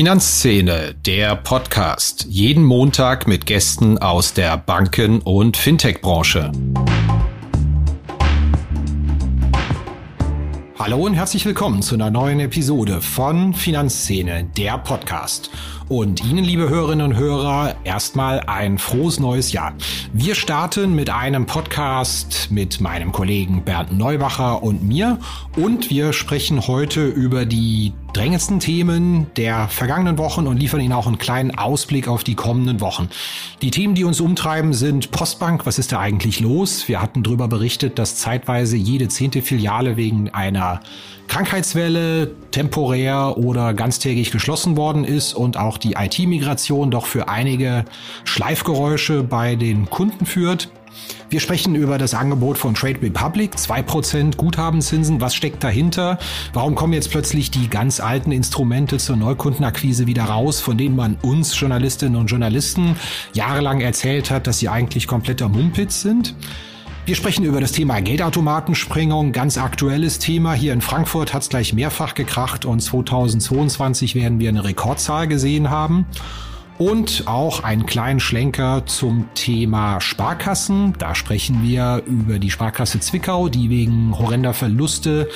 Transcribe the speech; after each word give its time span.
Finanzszene, 0.00 0.94
der 0.94 1.36
Podcast. 1.36 2.24
Jeden 2.26 2.64
Montag 2.64 3.28
mit 3.28 3.44
Gästen 3.44 3.98
aus 3.98 4.32
der 4.32 4.56
Banken- 4.56 5.20
und 5.20 5.58
Fintech-Branche. 5.58 6.52
Hallo 10.78 11.04
und 11.04 11.12
herzlich 11.12 11.44
willkommen 11.44 11.82
zu 11.82 11.96
einer 11.96 12.10
neuen 12.10 12.40
Episode 12.40 13.02
von 13.02 13.52
Finanzszene, 13.52 14.44
der 14.56 14.78
Podcast. 14.78 15.50
Und 15.90 16.24
Ihnen, 16.24 16.44
liebe 16.44 16.68
Hörerinnen 16.68 17.04
und 17.04 17.16
Hörer, 17.16 17.74
erstmal 17.82 18.38
ein 18.46 18.78
frohes 18.78 19.18
neues 19.18 19.50
Jahr. 19.50 19.72
Wir 20.12 20.36
starten 20.36 20.94
mit 20.94 21.10
einem 21.10 21.46
Podcast 21.46 22.46
mit 22.52 22.80
meinem 22.80 23.10
Kollegen 23.10 23.64
Bernd 23.64 23.98
Neubacher 23.98 24.62
und 24.62 24.84
mir. 24.84 25.18
Und 25.56 25.90
wir 25.90 26.12
sprechen 26.12 26.68
heute 26.68 27.04
über 27.04 27.44
die 27.44 27.92
drängendsten 28.12 28.60
Themen 28.60 29.26
der 29.36 29.66
vergangenen 29.66 30.16
Wochen 30.16 30.46
und 30.46 30.58
liefern 30.58 30.80
Ihnen 30.80 30.92
auch 30.92 31.08
einen 31.08 31.18
kleinen 31.18 31.58
Ausblick 31.58 32.06
auf 32.06 32.22
die 32.22 32.36
kommenden 32.36 32.80
Wochen. 32.80 33.08
Die 33.60 33.72
Themen, 33.72 33.96
die 33.96 34.04
uns 34.04 34.20
umtreiben, 34.20 34.72
sind 34.72 35.10
Postbank. 35.10 35.66
Was 35.66 35.80
ist 35.80 35.90
da 35.90 35.98
eigentlich 35.98 36.38
los? 36.38 36.86
Wir 36.86 37.02
hatten 37.02 37.24
darüber 37.24 37.48
berichtet, 37.48 37.98
dass 37.98 38.14
zeitweise 38.14 38.76
jede 38.76 39.08
zehnte 39.08 39.42
Filiale 39.42 39.96
wegen 39.96 40.30
einer 40.30 40.82
Krankheitswelle 41.30 42.32
temporär 42.50 43.38
oder 43.38 43.72
ganztägig 43.72 44.32
geschlossen 44.32 44.76
worden 44.76 45.04
ist 45.04 45.32
und 45.32 45.56
auch 45.56 45.78
die 45.78 45.92
IT-Migration 45.92 46.90
doch 46.90 47.06
für 47.06 47.28
einige 47.28 47.84
Schleifgeräusche 48.24 49.22
bei 49.22 49.54
den 49.54 49.88
Kunden 49.88 50.26
führt. 50.26 50.70
Wir 51.28 51.38
sprechen 51.38 51.76
über 51.76 51.98
das 51.98 52.14
Angebot 52.14 52.58
von 52.58 52.74
Trade 52.74 53.00
Republic, 53.00 53.54
2% 53.54 54.34
Guthabenzinsen. 54.34 55.20
Was 55.20 55.36
steckt 55.36 55.62
dahinter? 55.62 56.18
Warum 56.52 56.74
kommen 56.74 56.94
jetzt 56.94 57.12
plötzlich 57.12 57.52
die 57.52 57.68
ganz 57.68 58.00
alten 58.00 58.32
Instrumente 58.32 58.98
zur 58.98 59.14
Neukundenakquise 59.14 60.08
wieder 60.08 60.24
raus, 60.24 60.58
von 60.60 60.76
denen 60.76 60.96
man 60.96 61.16
uns 61.22 61.58
Journalistinnen 61.58 62.16
und 62.20 62.26
Journalisten 62.26 62.96
jahrelang 63.34 63.80
erzählt 63.80 64.32
hat, 64.32 64.48
dass 64.48 64.58
sie 64.58 64.68
eigentlich 64.68 65.06
kompletter 65.06 65.48
Mumpitz 65.48 66.00
sind? 66.02 66.34
Wir 67.06 67.16
sprechen 67.16 67.44
über 67.44 67.60
das 67.60 67.72
Thema 67.72 68.00
Geldautomatensprengung, 68.00 69.32
ganz 69.32 69.56
aktuelles 69.56 70.18
Thema. 70.18 70.52
Hier 70.52 70.72
in 70.72 70.82
Frankfurt 70.82 71.32
hat 71.32 71.42
es 71.42 71.48
gleich 71.48 71.72
mehrfach 71.72 72.14
gekracht 72.14 72.64
und 72.64 72.80
2022 72.80 74.14
werden 74.14 74.38
wir 74.38 74.50
eine 74.50 74.64
Rekordzahl 74.64 75.26
gesehen 75.26 75.70
haben. 75.70 76.06
Und 76.78 77.24
auch 77.26 77.64
einen 77.64 77.84
kleinen 77.84 78.20
Schlenker 78.20 78.86
zum 78.86 79.28
Thema 79.34 80.00
Sparkassen. 80.00 80.94
Da 80.98 81.14
sprechen 81.14 81.62
wir 81.62 82.02
über 82.06 82.38
die 82.38 82.50
Sparkasse 82.50 83.00
Zwickau, 83.00 83.48
die 83.48 83.70
wegen 83.70 84.16
horrender 84.18 84.54
Verluste 84.54 85.28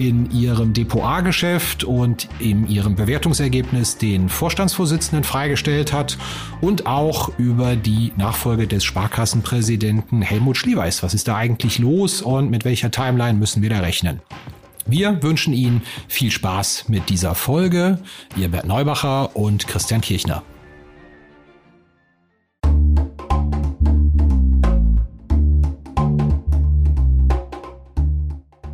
in 0.00 0.30
ihrem 0.30 0.72
Depot 0.72 1.02
A-Geschäft 1.02 1.84
und 1.84 2.26
in 2.38 2.66
ihrem 2.66 2.96
Bewertungsergebnis 2.96 3.98
den 3.98 4.30
Vorstandsvorsitzenden 4.30 5.24
freigestellt 5.24 5.92
hat 5.92 6.16
und 6.62 6.86
auch 6.86 7.30
über 7.38 7.76
die 7.76 8.12
Nachfolge 8.16 8.66
des 8.66 8.82
Sparkassenpräsidenten 8.82 10.22
Helmut 10.22 10.56
Schlieweis. 10.56 11.02
Was 11.02 11.12
ist 11.12 11.28
da 11.28 11.36
eigentlich 11.36 11.78
los 11.78 12.22
und 12.22 12.50
mit 12.50 12.64
welcher 12.64 12.90
Timeline 12.90 13.38
müssen 13.38 13.60
wir 13.60 13.68
da 13.68 13.80
rechnen? 13.80 14.20
Wir 14.86 15.22
wünschen 15.22 15.52
Ihnen 15.52 15.82
viel 16.08 16.30
Spaß 16.30 16.88
mit 16.88 17.10
dieser 17.10 17.34
Folge. 17.34 17.98
Ihr 18.36 18.48
Bert 18.48 18.66
Neubacher 18.66 19.36
und 19.36 19.66
Christian 19.66 20.00
Kirchner. 20.00 20.42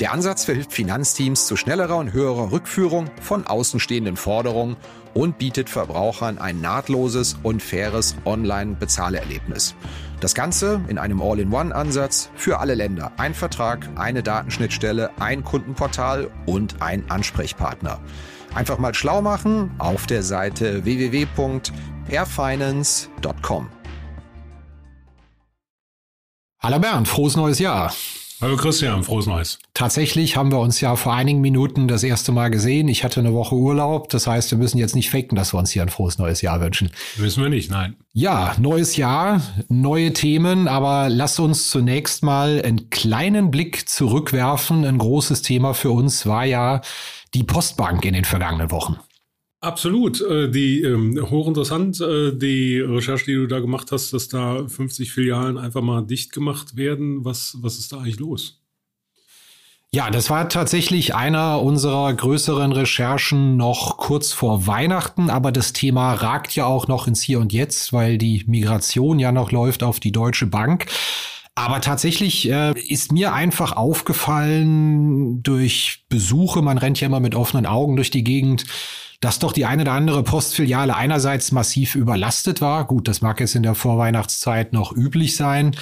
Der 0.00 0.12
Ansatz 0.12 0.44
verhilft 0.44 0.72
Finanzteams 0.72 1.46
zu 1.46 1.56
schnellerer 1.56 1.96
und 1.96 2.12
höherer 2.12 2.50
Rückführung 2.50 3.08
von 3.20 3.46
außenstehenden 3.46 4.16
Forderungen 4.16 4.76
und 5.14 5.38
bietet 5.38 5.70
Verbrauchern 5.70 6.38
ein 6.38 6.60
nahtloses 6.60 7.36
und 7.44 7.62
faires 7.62 8.16
Online-Bezahlerlebnis. 8.24 9.76
Das 10.18 10.34
Ganze 10.34 10.80
in 10.88 10.98
einem 10.98 11.22
All-in-One-Ansatz 11.22 12.30
für 12.34 12.58
alle 12.58 12.74
Länder. 12.74 13.12
Ein 13.18 13.34
Vertrag, 13.34 13.88
eine 13.94 14.24
Datenschnittstelle, 14.24 15.10
ein 15.20 15.44
Kundenportal 15.44 16.28
und 16.46 16.82
ein 16.82 17.08
Ansprechpartner. 17.08 18.00
Einfach 18.52 18.78
mal 18.78 18.94
schlau 18.94 19.22
machen 19.22 19.70
auf 19.78 20.06
der 20.06 20.24
Seite 20.24 20.84
www.perfinance.com. 20.84 23.68
Hallo 26.60 26.78
Bernd, 26.80 27.06
frohes 27.06 27.36
neues 27.36 27.60
Jahr. 27.60 27.92
Hallo 28.44 28.56
Christian, 28.56 29.02
frohes 29.02 29.24
Neues. 29.24 29.58
Tatsächlich 29.72 30.36
haben 30.36 30.52
wir 30.52 30.58
uns 30.58 30.78
ja 30.82 30.96
vor 30.96 31.14
einigen 31.14 31.40
Minuten 31.40 31.88
das 31.88 32.02
erste 32.02 32.30
Mal 32.30 32.50
gesehen. 32.50 32.88
Ich 32.88 33.02
hatte 33.02 33.20
eine 33.20 33.32
Woche 33.32 33.54
Urlaub. 33.54 34.10
Das 34.10 34.26
heißt, 34.26 34.50
wir 34.50 34.58
müssen 34.58 34.76
jetzt 34.76 34.94
nicht 34.94 35.08
faken, 35.08 35.34
dass 35.34 35.54
wir 35.54 35.58
uns 35.58 35.70
hier 35.70 35.80
ein 35.80 35.88
frohes 35.88 36.18
neues 36.18 36.42
Jahr 36.42 36.60
wünschen. 36.60 36.90
Wissen 37.16 37.42
wir 37.42 37.48
nicht, 37.48 37.70
nein. 37.70 37.96
Ja, 38.12 38.54
neues 38.58 38.98
Jahr, 38.98 39.40
neue 39.70 40.12
Themen, 40.12 40.68
aber 40.68 41.08
lasst 41.08 41.40
uns 41.40 41.70
zunächst 41.70 42.22
mal 42.22 42.60
einen 42.62 42.90
kleinen 42.90 43.50
Blick 43.50 43.88
zurückwerfen. 43.88 44.84
Ein 44.84 44.98
großes 44.98 45.40
Thema 45.40 45.72
für 45.72 45.92
uns 45.92 46.26
war 46.26 46.44
ja 46.44 46.82
die 47.32 47.44
Postbank 47.44 48.04
in 48.04 48.12
den 48.12 48.26
vergangenen 48.26 48.70
Wochen. 48.70 48.98
Absolut. 49.64 50.20
Äh, 50.20 50.50
die 50.50 50.82
ähm, 50.82 51.18
hochinteressant, 51.30 52.00
äh, 52.00 52.36
die 52.36 52.80
Recherche, 52.80 53.24
die 53.24 53.34
du 53.34 53.46
da 53.46 53.60
gemacht 53.60 53.90
hast, 53.92 54.12
dass 54.12 54.28
da 54.28 54.66
50 54.68 55.10
Filialen 55.10 55.56
einfach 55.56 55.80
mal 55.80 56.02
dicht 56.02 56.32
gemacht 56.32 56.76
werden. 56.76 57.24
Was, 57.24 57.56
was 57.60 57.78
ist 57.78 57.92
da 57.92 57.98
eigentlich 57.98 58.18
los? 58.18 58.60
Ja, 59.90 60.10
das 60.10 60.28
war 60.28 60.48
tatsächlich 60.48 61.14
einer 61.14 61.62
unserer 61.62 62.12
größeren 62.12 62.72
Recherchen 62.72 63.56
noch 63.56 63.96
kurz 63.96 64.32
vor 64.32 64.66
Weihnachten, 64.66 65.30
aber 65.30 65.52
das 65.52 65.72
Thema 65.72 66.14
ragt 66.14 66.54
ja 66.56 66.66
auch 66.66 66.88
noch 66.88 67.06
ins 67.06 67.22
Hier 67.22 67.38
und 67.38 67.52
Jetzt, 67.52 67.92
weil 67.92 68.18
die 68.18 68.42
Migration 68.46 69.18
ja 69.18 69.32
noch 69.32 69.52
läuft 69.52 69.82
auf 69.82 70.00
die 70.00 70.12
Deutsche 70.12 70.46
Bank. 70.46 70.86
Aber 71.54 71.80
tatsächlich 71.80 72.50
äh, 72.50 72.72
ist 72.76 73.12
mir 73.12 73.32
einfach 73.32 73.72
aufgefallen 73.72 75.42
durch 75.42 76.04
Besuche, 76.08 76.60
man 76.60 76.78
rennt 76.78 77.00
ja 77.00 77.06
immer 77.06 77.20
mit 77.20 77.36
offenen 77.36 77.64
Augen 77.64 77.94
durch 77.94 78.10
die 78.10 78.24
Gegend, 78.24 78.64
dass 79.20 79.38
doch 79.38 79.52
die 79.52 79.66
eine 79.66 79.82
oder 79.82 79.92
andere 79.92 80.22
Postfiliale 80.22 80.96
einerseits 80.96 81.52
massiv 81.52 81.94
überlastet 81.94 82.60
war. 82.60 82.86
Gut, 82.86 83.08
das 83.08 83.22
mag 83.22 83.40
jetzt 83.40 83.54
in 83.54 83.62
der 83.62 83.74
Vorweihnachtszeit 83.74 84.72
noch 84.72 84.92
üblich 84.92 85.36
sein. 85.36 85.76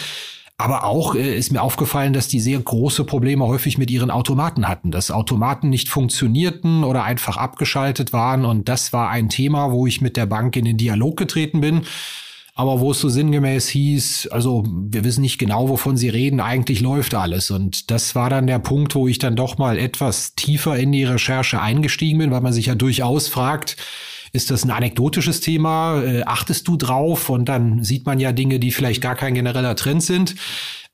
Aber 0.58 0.84
auch 0.84 1.14
äh, 1.14 1.36
ist 1.36 1.50
mir 1.50 1.62
aufgefallen, 1.62 2.12
dass 2.12 2.28
die 2.28 2.38
sehr 2.38 2.60
große 2.60 3.04
Probleme 3.04 3.46
häufig 3.46 3.78
mit 3.78 3.90
ihren 3.90 4.10
Automaten 4.10 4.68
hatten, 4.68 4.90
dass 4.92 5.10
Automaten 5.10 5.70
nicht 5.70 5.88
funktionierten 5.88 6.84
oder 6.84 7.04
einfach 7.04 7.36
abgeschaltet 7.36 8.12
waren. 8.12 8.44
Und 8.44 8.68
das 8.68 8.92
war 8.92 9.10
ein 9.10 9.28
Thema, 9.28 9.72
wo 9.72 9.86
ich 9.86 10.00
mit 10.00 10.16
der 10.16 10.26
Bank 10.26 10.54
in 10.56 10.64
den 10.64 10.76
Dialog 10.76 11.16
getreten 11.16 11.60
bin 11.60 11.82
aber 12.54 12.80
wo 12.80 12.90
es 12.90 13.00
so 13.00 13.08
sinngemäß 13.08 13.68
hieß, 13.68 14.28
also 14.30 14.64
wir 14.66 15.04
wissen 15.04 15.22
nicht 15.22 15.38
genau, 15.38 15.70
wovon 15.70 15.96
sie 15.96 16.10
reden, 16.10 16.40
eigentlich 16.40 16.80
läuft 16.80 17.14
alles. 17.14 17.50
Und 17.50 17.90
das 17.90 18.14
war 18.14 18.28
dann 18.28 18.46
der 18.46 18.58
Punkt, 18.58 18.94
wo 18.94 19.08
ich 19.08 19.18
dann 19.18 19.36
doch 19.36 19.56
mal 19.56 19.78
etwas 19.78 20.34
tiefer 20.34 20.76
in 20.76 20.92
die 20.92 21.04
Recherche 21.04 21.60
eingestiegen 21.60 22.18
bin, 22.18 22.30
weil 22.30 22.42
man 22.42 22.52
sich 22.52 22.66
ja 22.66 22.74
durchaus 22.74 23.28
fragt, 23.28 23.76
ist 24.32 24.50
das 24.50 24.64
ein 24.64 24.70
anekdotisches 24.70 25.40
Thema? 25.40 26.02
Äh, 26.02 26.22
achtest 26.24 26.66
du 26.66 26.76
drauf? 26.76 27.28
Und 27.28 27.46
dann 27.46 27.84
sieht 27.84 28.06
man 28.06 28.18
ja 28.18 28.32
Dinge, 28.32 28.58
die 28.58 28.72
vielleicht 28.72 29.02
gar 29.02 29.14
kein 29.14 29.34
genereller 29.34 29.76
Trend 29.76 30.02
sind. 30.02 30.34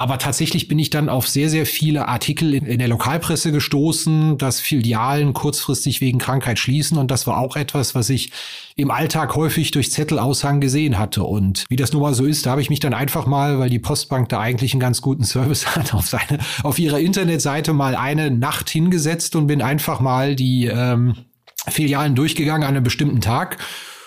Aber 0.00 0.18
tatsächlich 0.18 0.68
bin 0.68 0.78
ich 0.78 0.90
dann 0.90 1.08
auf 1.08 1.28
sehr, 1.28 1.48
sehr 1.48 1.66
viele 1.66 2.06
Artikel 2.06 2.54
in, 2.54 2.66
in, 2.66 2.78
der 2.78 2.86
Lokalpresse 2.86 3.50
gestoßen, 3.50 4.38
dass 4.38 4.60
Filialen 4.60 5.34
kurzfristig 5.34 6.00
wegen 6.00 6.18
Krankheit 6.18 6.58
schließen. 6.58 6.98
Und 6.98 7.10
das 7.10 7.26
war 7.26 7.38
auch 7.38 7.56
etwas, 7.56 7.96
was 7.96 8.08
ich 8.08 8.30
im 8.76 8.92
Alltag 8.92 9.34
häufig 9.34 9.72
durch 9.72 9.90
Zettelaushang 9.90 10.60
gesehen 10.60 10.98
hatte. 10.98 11.24
Und 11.24 11.64
wie 11.68 11.76
das 11.76 11.92
nun 11.92 12.02
mal 12.02 12.14
so 12.14 12.26
ist, 12.26 12.46
da 12.46 12.50
habe 12.52 12.62
ich 12.62 12.70
mich 12.70 12.80
dann 12.80 12.94
einfach 12.94 13.26
mal, 13.26 13.58
weil 13.58 13.70
die 13.70 13.80
Postbank 13.80 14.28
da 14.28 14.38
eigentlich 14.40 14.72
einen 14.72 14.80
ganz 14.80 15.00
guten 15.00 15.24
Service 15.24 15.66
hat, 15.76 15.94
auf 15.94 16.06
seine, 16.06 16.38
auf 16.62 16.78
ihrer 16.78 17.00
Internetseite 17.00 17.72
mal 17.72 17.96
eine 17.96 18.30
Nacht 18.30 18.70
hingesetzt 18.70 19.34
und 19.34 19.48
bin 19.48 19.62
einfach 19.62 19.98
mal 19.98 20.36
die 20.36 20.66
ähm, 20.66 21.14
Filialen 21.66 22.14
durchgegangen 22.14 22.62
an 22.62 22.74
einem 22.74 22.84
bestimmten 22.84 23.20
Tag 23.20 23.58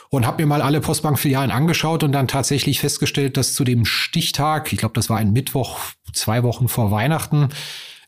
und 0.09 0.25
habe 0.25 0.43
mir 0.43 0.47
mal 0.47 0.61
alle 0.61 0.81
Postbank-Filialen 0.81 1.51
angeschaut 1.51 2.03
und 2.03 2.11
dann 2.11 2.27
tatsächlich 2.27 2.79
festgestellt, 2.79 3.37
dass 3.37 3.53
zu 3.53 3.63
dem 3.63 3.85
Stichtag, 3.85 4.71
ich 4.73 4.79
glaube, 4.79 4.93
das 4.93 5.09
war 5.09 5.17
ein 5.17 5.31
Mittwoch, 5.31 5.79
zwei 6.13 6.43
Wochen 6.43 6.67
vor 6.67 6.91
Weihnachten, 6.91 7.49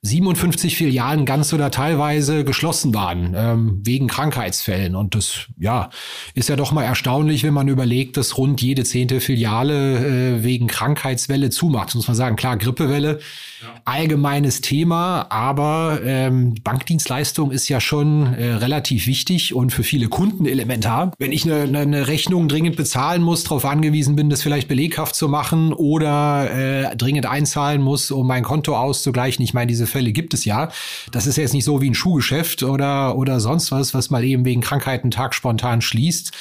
57 0.06 0.76
Filialen 0.76 1.26
ganz 1.26 1.54
oder 1.54 1.72
teilweise 1.72 2.44
geschlossen 2.44 2.94
waren 2.94 3.34
ähm, 3.38 3.80
wegen 3.84 4.08
Krankheitsfällen. 4.08 4.96
Und 4.96 5.16
das 5.16 5.46
ja 5.58 5.90
ist 6.34 6.50
ja 6.50 6.58
doch 6.58 6.74
mal 6.74 6.84
erstaunlich, 6.84 7.44
wenn 7.44 7.54
man 7.54 7.70
überlegt, 7.70 8.18
dass 8.18 8.38
rund 8.38 8.62
jede 8.62 8.84
zehnte 8.84 9.22
Filiale 9.22 10.40
äh, 10.40 10.44
wegen 10.44 10.68
Krankheitswelle 10.68 11.50
zumacht. 11.52 11.88
Das 11.88 11.96
muss 11.96 12.08
man 12.08 12.18
sagen, 12.18 12.36
klar, 12.36 12.58
Grippewelle, 12.58 13.20
ja. 13.62 13.82
allgemeines 13.86 14.60
Thema, 14.60 15.28
aber 15.30 16.02
ähm, 16.04 16.56
Bankdienstleistung 16.62 17.52
ist 17.52 17.70
ja 17.70 17.80
schon 17.80 18.34
äh, 18.34 18.56
relativ 18.56 19.08
wichtig 19.08 19.56
und 19.56 19.72
für 19.72 19.84
viele 19.84 20.10
Kunden 20.10 20.46
elementar. 20.46 21.14
Wenn 21.18 21.32
ich 21.32 21.50
eine, 21.50 21.80
eine 21.80 22.08
Rechnung 22.10 22.50
dringend 22.50 22.76
bezahlen 22.76 23.22
muss, 23.22 23.46
darauf 23.46 23.64
angewiesen 23.64 24.18
bin, 24.18 24.30
das 24.30 24.42
vielleicht 24.42 24.68
beleghaft 24.68 25.16
zu 25.16 25.30
machen 25.30 25.72
oder 25.72 26.92
äh, 26.92 26.96
dringend 26.98 27.26
einzahlen 27.26 27.82
muss, 27.82 28.12
um 28.12 28.28
mein 28.28 28.44
Konto 28.44 28.76
auszugleichen. 28.76 29.42
Ich 29.46 29.54
meine, 29.54 29.68
diese 29.68 29.93
Fälle 29.94 30.12
gibt 30.12 30.34
es 30.34 30.44
ja. 30.46 30.70
Das 31.12 31.26
ist 31.28 31.38
jetzt 31.38 31.54
nicht 31.54 31.64
so 31.64 31.82
wie 31.82 31.90
ein 31.90 31.96
Schuhgeschäft 31.96 32.64
oder, 32.64 33.18
oder 33.18 33.40
sonst 33.40 33.72
was, 33.72 33.94
was 33.94 34.10
mal 34.10 34.24
eben 34.24 34.44
wegen 34.46 34.62
Krankheiten 34.62 35.12
Tag 35.12 35.34
spontan 35.34 35.82
schließt. 35.82 36.32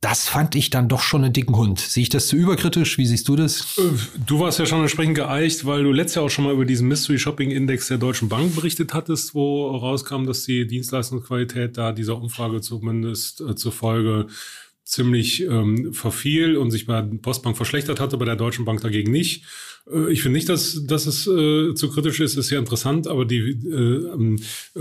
Das 0.00 0.28
fand 0.28 0.54
ich 0.54 0.70
dann 0.70 0.88
doch 0.88 1.02
schon 1.02 1.24
einen 1.24 1.32
dicken 1.32 1.56
Hund. 1.56 1.80
Sehe 1.80 2.02
ich 2.02 2.08
das 2.08 2.28
zu 2.28 2.36
überkritisch? 2.36 2.98
Wie 2.98 3.06
siehst 3.06 3.26
du 3.26 3.34
das? 3.34 3.76
Äh, 3.78 3.82
du 4.24 4.38
warst 4.38 4.60
ja 4.60 4.66
schon 4.66 4.80
entsprechend 4.80 5.16
geeicht, 5.16 5.66
weil 5.66 5.82
du 5.82 5.90
letztes 5.90 6.16
Jahr 6.16 6.26
auch 6.26 6.30
schon 6.30 6.44
mal 6.44 6.54
über 6.54 6.64
diesen 6.64 6.86
Mystery 6.86 7.18
Shopping 7.18 7.50
Index 7.50 7.88
der 7.88 7.98
Deutschen 7.98 8.28
Bank 8.28 8.54
berichtet 8.54 8.94
hattest, 8.94 9.34
wo 9.34 9.66
rauskam, 9.76 10.26
dass 10.26 10.44
die 10.44 10.68
Dienstleistungsqualität 10.68 11.76
da 11.76 11.90
dieser 11.90 12.16
Umfrage 12.16 12.60
zumindest 12.60 13.40
äh, 13.40 13.56
zufolge 13.56 14.28
ziemlich 14.84 15.42
ähm, 15.42 15.92
verfiel 15.92 16.56
und 16.56 16.70
sich 16.70 16.86
bei 16.86 17.02
der 17.02 17.18
Postbank 17.18 17.56
verschlechtert 17.56 17.98
hatte, 17.98 18.16
bei 18.16 18.24
der 18.24 18.36
Deutschen 18.36 18.64
Bank 18.64 18.80
dagegen 18.80 19.10
nicht. 19.10 19.44
Äh, 19.92 20.12
ich 20.12 20.22
finde 20.22 20.36
nicht, 20.38 20.48
dass, 20.48 20.84
dass 20.86 21.06
es 21.06 21.26
äh, 21.26 21.74
zu 21.74 21.90
kritisch 21.90 22.20
ist, 22.20 22.36
ist 22.36 22.50
ja 22.50 22.58
interessant, 22.58 23.06
aber 23.06 23.24
die 23.24 23.38
äh, 23.38 24.12
ähm, 24.12 24.38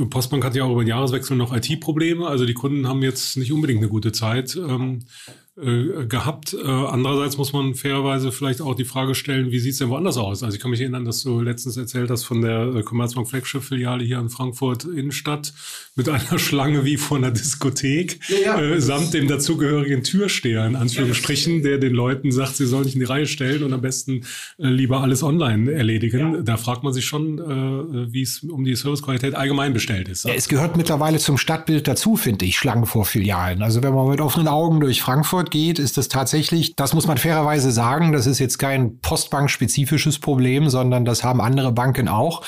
Postbank 0.09 0.43
hat 0.43 0.55
ja 0.55 0.63
auch 0.63 0.71
über 0.71 0.83
den 0.83 0.89
Jahreswechsel 0.89 1.37
noch 1.37 1.55
IT-Probleme, 1.55 2.27
also 2.27 2.45
die 2.45 2.53
Kunden 2.53 2.87
haben 2.87 3.01
jetzt 3.01 3.37
nicht 3.37 3.51
unbedingt 3.51 3.79
eine 3.79 3.89
gute 3.89 4.11
Zeit. 4.11 4.55
Ähm, 4.55 4.99
äh, 5.27 5.31
gehabt. 5.57 6.53
Äh, 6.53 6.67
andererseits 6.67 7.37
muss 7.37 7.51
man 7.51 7.73
fairerweise 7.73 8.31
vielleicht 8.31 8.61
auch 8.61 8.75
die 8.75 8.85
Frage 8.85 9.15
stellen, 9.15 9.49
wie 9.49 9.57
sieht's 9.57 9.79
denn 9.79 9.89
woanders 9.89 10.17
aus? 10.17 10.43
Also 10.43 10.55
ich 10.55 10.61
kann 10.61 10.69
mich 10.69 10.81
erinnern, 10.81 11.03
dass 11.03 11.23
du 11.23 11.41
letztens 11.41 11.77
erzählt 11.77 12.11
hast 12.11 12.25
von 12.25 12.41
der 12.41 12.75
äh, 12.75 12.83
Commerzbank 12.83 13.27
Flagship-Filiale 13.27 14.03
hier 14.03 14.19
in 14.19 14.29
Frankfurt 14.29 14.85
Innenstadt 14.85 15.53
mit 15.95 16.09
einer 16.09 16.37
Schlange 16.37 16.85
wie 16.85 16.97
vor 16.97 17.17
einer 17.17 17.31
Diskothek, 17.31 18.19
ja, 18.29 18.59
ja. 18.59 18.61
Äh, 18.61 18.79
samt 18.79 19.15
dem 19.15 19.27
dazugehörigen 19.27 20.03
Türsteher 20.03 20.63
in 20.67 20.75
Anführungsstrichen, 20.75 21.63
der 21.63 21.79
den 21.79 21.93
Leuten 21.93 22.31
sagt, 22.31 22.55
sie 22.57 22.67
sollen 22.67 22.83
sich 22.83 22.93
in 22.93 22.99
die 22.99 23.05
Reihe 23.07 23.25
stellen 23.25 23.63
und 23.63 23.73
am 23.73 23.81
besten 23.81 24.25
äh, 24.59 24.67
lieber 24.67 25.01
alles 25.01 25.23
online 25.23 25.71
erledigen. 25.71 26.35
Ja. 26.35 26.41
Da 26.41 26.57
fragt 26.57 26.83
man 26.83 26.93
sich 26.93 27.05
schon, 27.05 27.39
äh, 27.39 28.13
wie 28.13 28.21
es 28.21 28.43
um 28.43 28.63
die 28.63 28.75
Servicequalität 28.75 29.33
allgemein 29.33 29.73
bestellt 29.73 30.07
ist. 30.07 30.25
Ja, 30.25 30.33
es 30.35 30.47
gehört 30.47 30.77
mittlerweile 30.77 31.17
zum 31.17 31.39
Stadtbild 31.39 31.87
dazu, 31.87 32.15
finde 32.15 32.45
ich, 32.45 32.59
Schlangen 32.59 32.85
vor 32.85 33.05
Filialen. 33.05 33.63
Also 33.63 33.81
wenn 33.81 33.95
man 33.95 34.07
mit 34.07 34.21
offenen 34.21 34.47
Augen 34.47 34.79
durch 34.81 35.01
Frankfurt 35.01 35.46
Frankfurt 35.47 35.51
geht, 35.51 35.79
ist 35.79 35.97
es 35.97 36.07
tatsächlich, 36.07 36.75
das 36.75 36.93
muss 36.93 37.07
man 37.07 37.17
fairerweise 37.17 37.71
sagen, 37.71 38.11
das 38.11 38.27
ist 38.27 38.39
jetzt 38.39 38.57
kein 38.57 38.99
Postbank-spezifisches 38.99 40.19
Problem, 40.19 40.69
sondern 40.69 41.05
das 41.05 41.23
haben 41.23 41.41
andere 41.41 41.71
Banken 41.71 42.07
auch. 42.07 42.43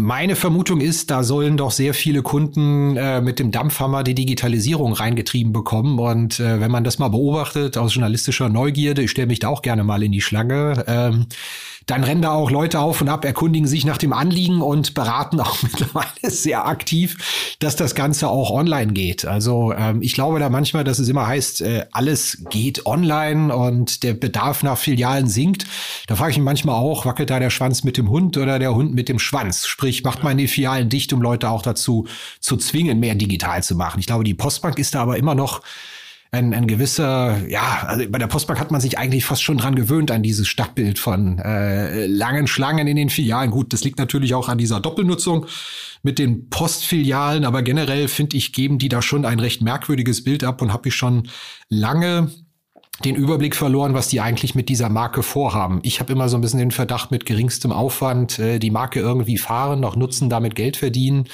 Meine 0.00 0.34
Vermutung 0.34 0.80
ist, 0.80 1.10
da 1.10 1.22
sollen 1.22 1.58
doch 1.58 1.70
sehr 1.70 1.92
viele 1.92 2.22
Kunden 2.22 2.96
äh, 2.96 3.20
mit 3.20 3.38
dem 3.38 3.50
Dampfhammer 3.50 4.02
die 4.02 4.14
Digitalisierung 4.14 4.94
reingetrieben 4.94 5.52
bekommen. 5.52 5.98
Und 5.98 6.40
äh, 6.40 6.58
wenn 6.58 6.70
man 6.70 6.84
das 6.84 6.98
mal 6.98 7.08
beobachtet 7.08 7.76
aus 7.76 7.94
journalistischer 7.94 8.48
Neugierde, 8.48 9.02
ich 9.02 9.10
stelle 9.10 9.26
mich 9.26 9.40
da 9.40 9.48
auch 9.48 9.60
gerne 9.60 9.84
mal 9.84 10.02
in 10.02 10.10
die 10.10 10.22
Schlange, 10.22 10.84
ähm, 10.86 11.26
dann 11.90 12.04
rennen 12.04 12.22
da 12.22 12.30
auch 12.30 12.50
Leute 12.50 12.78
auf 12.78 13.00
und 13.00 13.08
ab, 13.08 13.24
erkundigen 13.24 13.66
sich 13.66 13.84
nach 13.84 13.98
dem 13.98 14.12
Anliegen 14.12 14.62
und 14.62 14.94
beraten 14.94 15.40
auch 15.40 15.62
mittlerweile 15.62 16.30
sehr 16.30 16.66
aktiv, 16.66 17.56
dass 17.58 17.76
das 17.76 17.94
Ganze 17.94 18.28
auch 18.28 18.50
online 18.50 18.92
geht. 18.92 19.24
Also 19.24 19.72
ähm, 19.72 20.00
ich 20.00 20.14
glaube 20.14 20.38
da 20.38 20.48
manchmal, 20.48 20.84
dass 20.84 20.98
es 20.98 21.08
immer 21.08 21.26
heißt, 21.26 21.62
äh, 21.62 21.86
alles 21.92 22.44
geht 22.50 22.86
online 22.86 23.54
und 23.54 24.02
der 24.02 24.14
Bedarf 24.14 24.62
nach 24.62 24.78
Filialen 24.78 25.26
sinkt. 25.26 25.66
Da 26.06 26.16
frage 26.16 26.32
ich 26.32 26.38
mich 26.38 26.44
manchmal 26.44 26.76
auch, 26.76 27.06
wackelt 27.06 27.30
da 27.30 27.40
der 27.40 27.50
Schwanz 27.50 27.82
mit 27.82 27.96
dem 27.96 28.08
Hund 28.08 28.36
oder 28.36 28.58
der 28.58 28.74
Hund 28.74 28.94
mit 28.94 29.08
dem 29.08 29.18
Schwanz? 29.18 29.66
Sprich, 29.66 29.89
macht 30.04 30.22
man 30.22 30.38
die 30.38 30.48
Filialen 30.48 30.88
dicht, 30.88 31.12
um 31.12 31.22
Leute 31.22 31.50
auch 31.50 31.62
dazu 31.62 32.06
zu 32.40 32.56
zwingen, 32.56 33.00
mehr 33.00 33.14
digital 33.14 33.62
zu 33.62 33.74
machen. 33.74 34.00
Ich 34.00 34.06
glaube, 34.06 34.24
die 34.24 34.34
Postbank 34.34 34.78
ist 34.78 34.94
da 34.94 35.02
aber 35.02 35.16
immer 35.16 35.34
noch 35.34 35.62
ein, 36.32 36.54
ein 36.54 36.66
gewisser, 36.66 37.46
ja, 37.48 37.84
also 37.86 38.08
bei 38.08 38.18
der 38.18 38.28
Postbank 38.28 38.60
hat 38.60 38.70
man 38.70 38.80
sich 38.80 38.98
eigentlich 38.98 39.24
fast 39.24 39.42
schon 39.42 39.58
dran 39.58 39.74
gewöhnt 39.74 40.10
an 40.12 40.22
dieses 40.22 40.46
Stadtbild 40.46 40.98
von 40.98 41.38
äh, 41.40 42.06
langen 42.06 42.46
Schlangen 42.46 42.86
in 42.86 42.96
den 42.96 43.10
Filialen. 43.10 43.50
Gut, 43.50 43.72
das 43.72 43.82
liegt 43.82 43.98
natürlich 43.98 44.34
auch 44.34 44.48
an 44.48 44.58
dieser 44.58 44.78
Doppelnutzung 44.78 45.46
mit 46.02 46.18
den 46.18 46.48
Postfilialen, 46.48 47.44
aber 47.44 47.62
generell 47.62 48.06
finde 48.06 48.36
ich, 48.36 48.52
geben 48.52 48.78
die 48.78 48.88
da 48.88 49.02
schon 49.02 49.24
ein 49.24 49.40
recht 49.40 49.60
merkwürdiges 49.60 50.22
Bild 50.22 50.44
ab 50.44 50.62
und 50.62 50.72
habe 50.72 50.88
ich 50.88 50.94
schon 50.94 51.28
lange 51.68 52.30
den 53.04 53.16
Überblick 53.16 53.56
verloren, 53.56 53.94
was 53.94 54.08
die 54.08 54.20
eigentlich 54.20 54.54
mit 54.54 54.68
dieser 54.68 54.88
Marke 54.88 55.22
vorhaben. 55.22 55.80
Ich 55.82 56.00
habe 56.00 56.12
immer 56.12 56.28
so 56.28 56.36
ein 56.36 56.40
bisschen 56.40 56.58
den 56.58 56.70
Verdacht, 56.70 57.10
mit 57.10 57.26
geringstem 57.26 57.72
Aufwand 57.72 58.38
äh, 58.38 58.58
die 58.58 58.70
Marke 58.70 59.00
irgendwie 59.00 59.38
fahren, 59.38 59.80
noch 59.80 59.96
nutzen, 59.96 60.28
damit 60.28 60.54
Geld 60.54 60.76
verdienen. 60.76 61.24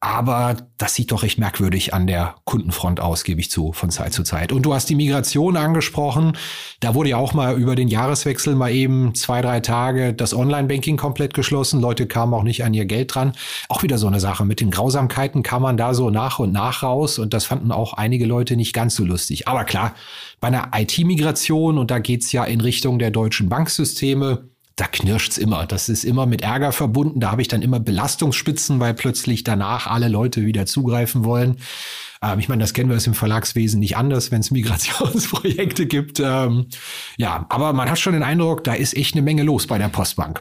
Aber 0.00 0.56
das 0.76 0.94
sieht 0.94 1.10
doch 1.10 1.24
recht 1.24 1.40
merkwürdig 1.40 1.92
an 1.92 2.06
der 2.06 2.36
Kundenfront 2.44 3.00
aus, 3.00 3.24
gebe 3.24 3.40
ich 3.40 3.50
zu, 3.50 3.72
von 3.72 3.90
Zeit 3.90 4.12
zu 4.12 4.22
Zeit. 4.22 4.52
Und 4.52 4.62
du 4.62 4.72
hast 4.72 4.88
die 4.88 4.94
Migration 4.94 5.56
angesprochen. 5.56 6.36
Da 6.78 6.94
wurde 6.94 7.10
ja 7.10 7.16
auch 7.16 7.34
mal 7.34 7.58
über 7.58 7.74
den 7.74 7.88
Jahreswechsel 7.88 8.54
mal 8.54 8.70
eben 8.70 9.16
zwei, 9.16 9.42
drei 9.42 9.58
Tage 9.58 10.14
das 10.14 10.34
Online-Banking 10.34 10.96
komplett 10.96 11.34
geschlossen. 11.34 11.80
Leute 11.80 12.06
kamen 12.06 12.32
auch 12.32 12.44
nicht 12.44 12.62
an 12.62 12.74
ihr 12.74 12.84
Geld 12.84 13.12
dran. 13.12 13.32
Auch 13.68 13.82
wieder 13.82 13.98
so 13.98 14.06
eine 14.06 14.20
Sache. 14.20 14.44
Mit 14.44 14.60
den 14.60 14.70
Grausamkeiten 14.70 15.42
kam 15.42 15.62
man 15.62 15.76
da 15.76 15.92
so 15.94 16.10
nach 16.10 16.38
und 16.38 16.52
nach 16.52 16.84
raus. 16.84 17.18
Und 17.18 17.34
das 17.34 17.44
fanden 17.44 17.72
auch 17.72 17.94
einige 17.94 18.24
Leute 18.24 18.54
nicht 18.54 18.74
ganz 18.74 18.94
so 18.94 19.04
lustig. 19.04 19.48
Aber 19.48 19.64
klar, 19.64 19.96
bei 20.38 20.46
einer 20.46 20.70
IT-Migration, 20.76 21.76
und 21.76 21.90
da 21.90 21.98
geht's 21.98 22.30
ja 22.30 22.44
in 22.44 22.60
Richtung 22.60 23.00
der 23.00 23.10
deutschen 23.10 23.48
Banksysteme, 23.48 24.44
da 24.78 24.86
knirscht's 24.86 25.38
immer. 25.38 25.66
Das 25.66 25.88
ist 25.88 26.04
immer 26.04 26.24
mit 26.26 26.42
Ärger 26.42 26.70
verbunden. 26.72 27.20
Da 27.20 27.32
habe 27.32 27.42
ich 27.42 27.48
dann 27.48 27.62
immer 27.62 27.80
Belastungsspitzen, 27.80 28.78
weil 28.78 28.94
plötzlich 28.94 29.42
danach 29.42 29.88
alle 29.88 30.08
Leute 30.08 30.46
wieder 30.46 30.66
zugreifen 30.66 31.24
wollen. 31.24 31.56
Ähm, 32.22 32.38
ich 32.38 32.48
meine, 32.48 32.62
das 32.62 32.74
kennen 32.74 32.88
wir 32.88 32.96
es 32.96 33.06
im 33.06 33.14
Verlagswesen 33.14 33.80
nicht 33.80 33.96
anders, 33.96 34.30
wenn 34.30 34.40
es 34.40 34.50
Migrationsprojekte 34.52 35.86
gibt. 35.86 36.20
Ähm, 36.20 36.66
ja, 37.16 37.46
aber 37.48 37.72
man 37.72 37.90
hat 37.90 37.98
schon 37.98 38.12
den 38.12 38.22
Eindruck, 38.22 38.62
da 38.64 38.74
ist 38.74 38.96
echt 38.96 39.14
eine 39.14 39.22
Menge 39.22 39.42
los 39.42 39.66
bei 39.66 39.78
der 39.78 39.88
Postbank. 39.88 40.40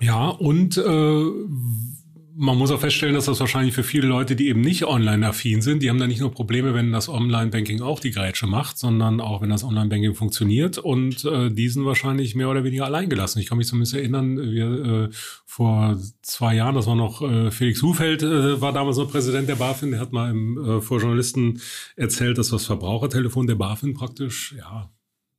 Ja, 0.00 0.28
und 0.28 0.76
äh, 0.76 1.24
man 2.40 2.56
muss 2.56 2.70
auch 2.70 2.78
feststellen, 2.78 3.16
dass 3.16 3.24
das 3.24 3.40
wahrscheinlich 3.40 3.74
für 3.74 3.82
viele 3.82 4.06
Leute, 4.06 4.36
die 4.36 4.46
eben 4.46 4.60
nicht 4.60 4.84
online-affin 4.84 5.60
sind, 5.60 5.82
die 5.82 5.90
haben 5.90 5.98
da 5.98 6.06
nicht 6.06 6.20
nur 6.20 6.30
Probleme, 6.30 6.72
wenn 6.72 6.92
das 6.92 7.08
Online-Banking 7.08 7.82
auch 7.82 7.98
die 7.98 8.12
Grätsche 8.12 8.46
macht, 8.46 8.78
sondern 8.78 9.20
auch, 9.20 9.42
wenn 9.42 9.50
das 9.50 9.64
Online-Banking 9.64 10.14
funktioniert 10.14 10.78
und 10.78 11.24
äh, 11.24 11.50
diesen 11.50 11.84
wahrscheinlich 11.84 12.36
mehr 12.36 12.48
oder 12.48 12.62
weniger 12.62 12.84
alleingelassen. 12.84 13.42
Ich 13.42 13.48
kann 13.48 13.58
mich 13.58 13.66
zumindest 13.66 13.94
erinnern, 13.94 14.40
wir 14.40 14.68
äh, 14.70 15.08
vor 15.46 15.98
zwei 16.22 16.54
Jahren, 16.54 16.76
das 16.76 16.86
war 16.86 16.94
noch 16.94 17.22
äh, 17.22 17.50
Felix 17.50 17.82
Hufeld, 17.82 18.22
äh, 18.22 18.60
war 18.60 18.72
damals 18.72 18.98
noch 18.98 19.10
Präsident 19.10 19.48
der 19.48 19.56
BaFin, 19.56 19.90
der 19.90 20.00
hat 20.00 20.12
mal 20.12 20.30
im, 20.30 20.64
äh, 20.64 20.80
vor 20.80 21.00
Journalisten 21.00 21.60
erzählt, 21.96 22.38
dass 22.38 22.50
das 22.50 22.66
Verbrauchertelefon 22.66 23.48
der 23.48 23.56
BaFin 23.56 23.94
praktisch, 23.94 24.54
ja, 24.56 24.88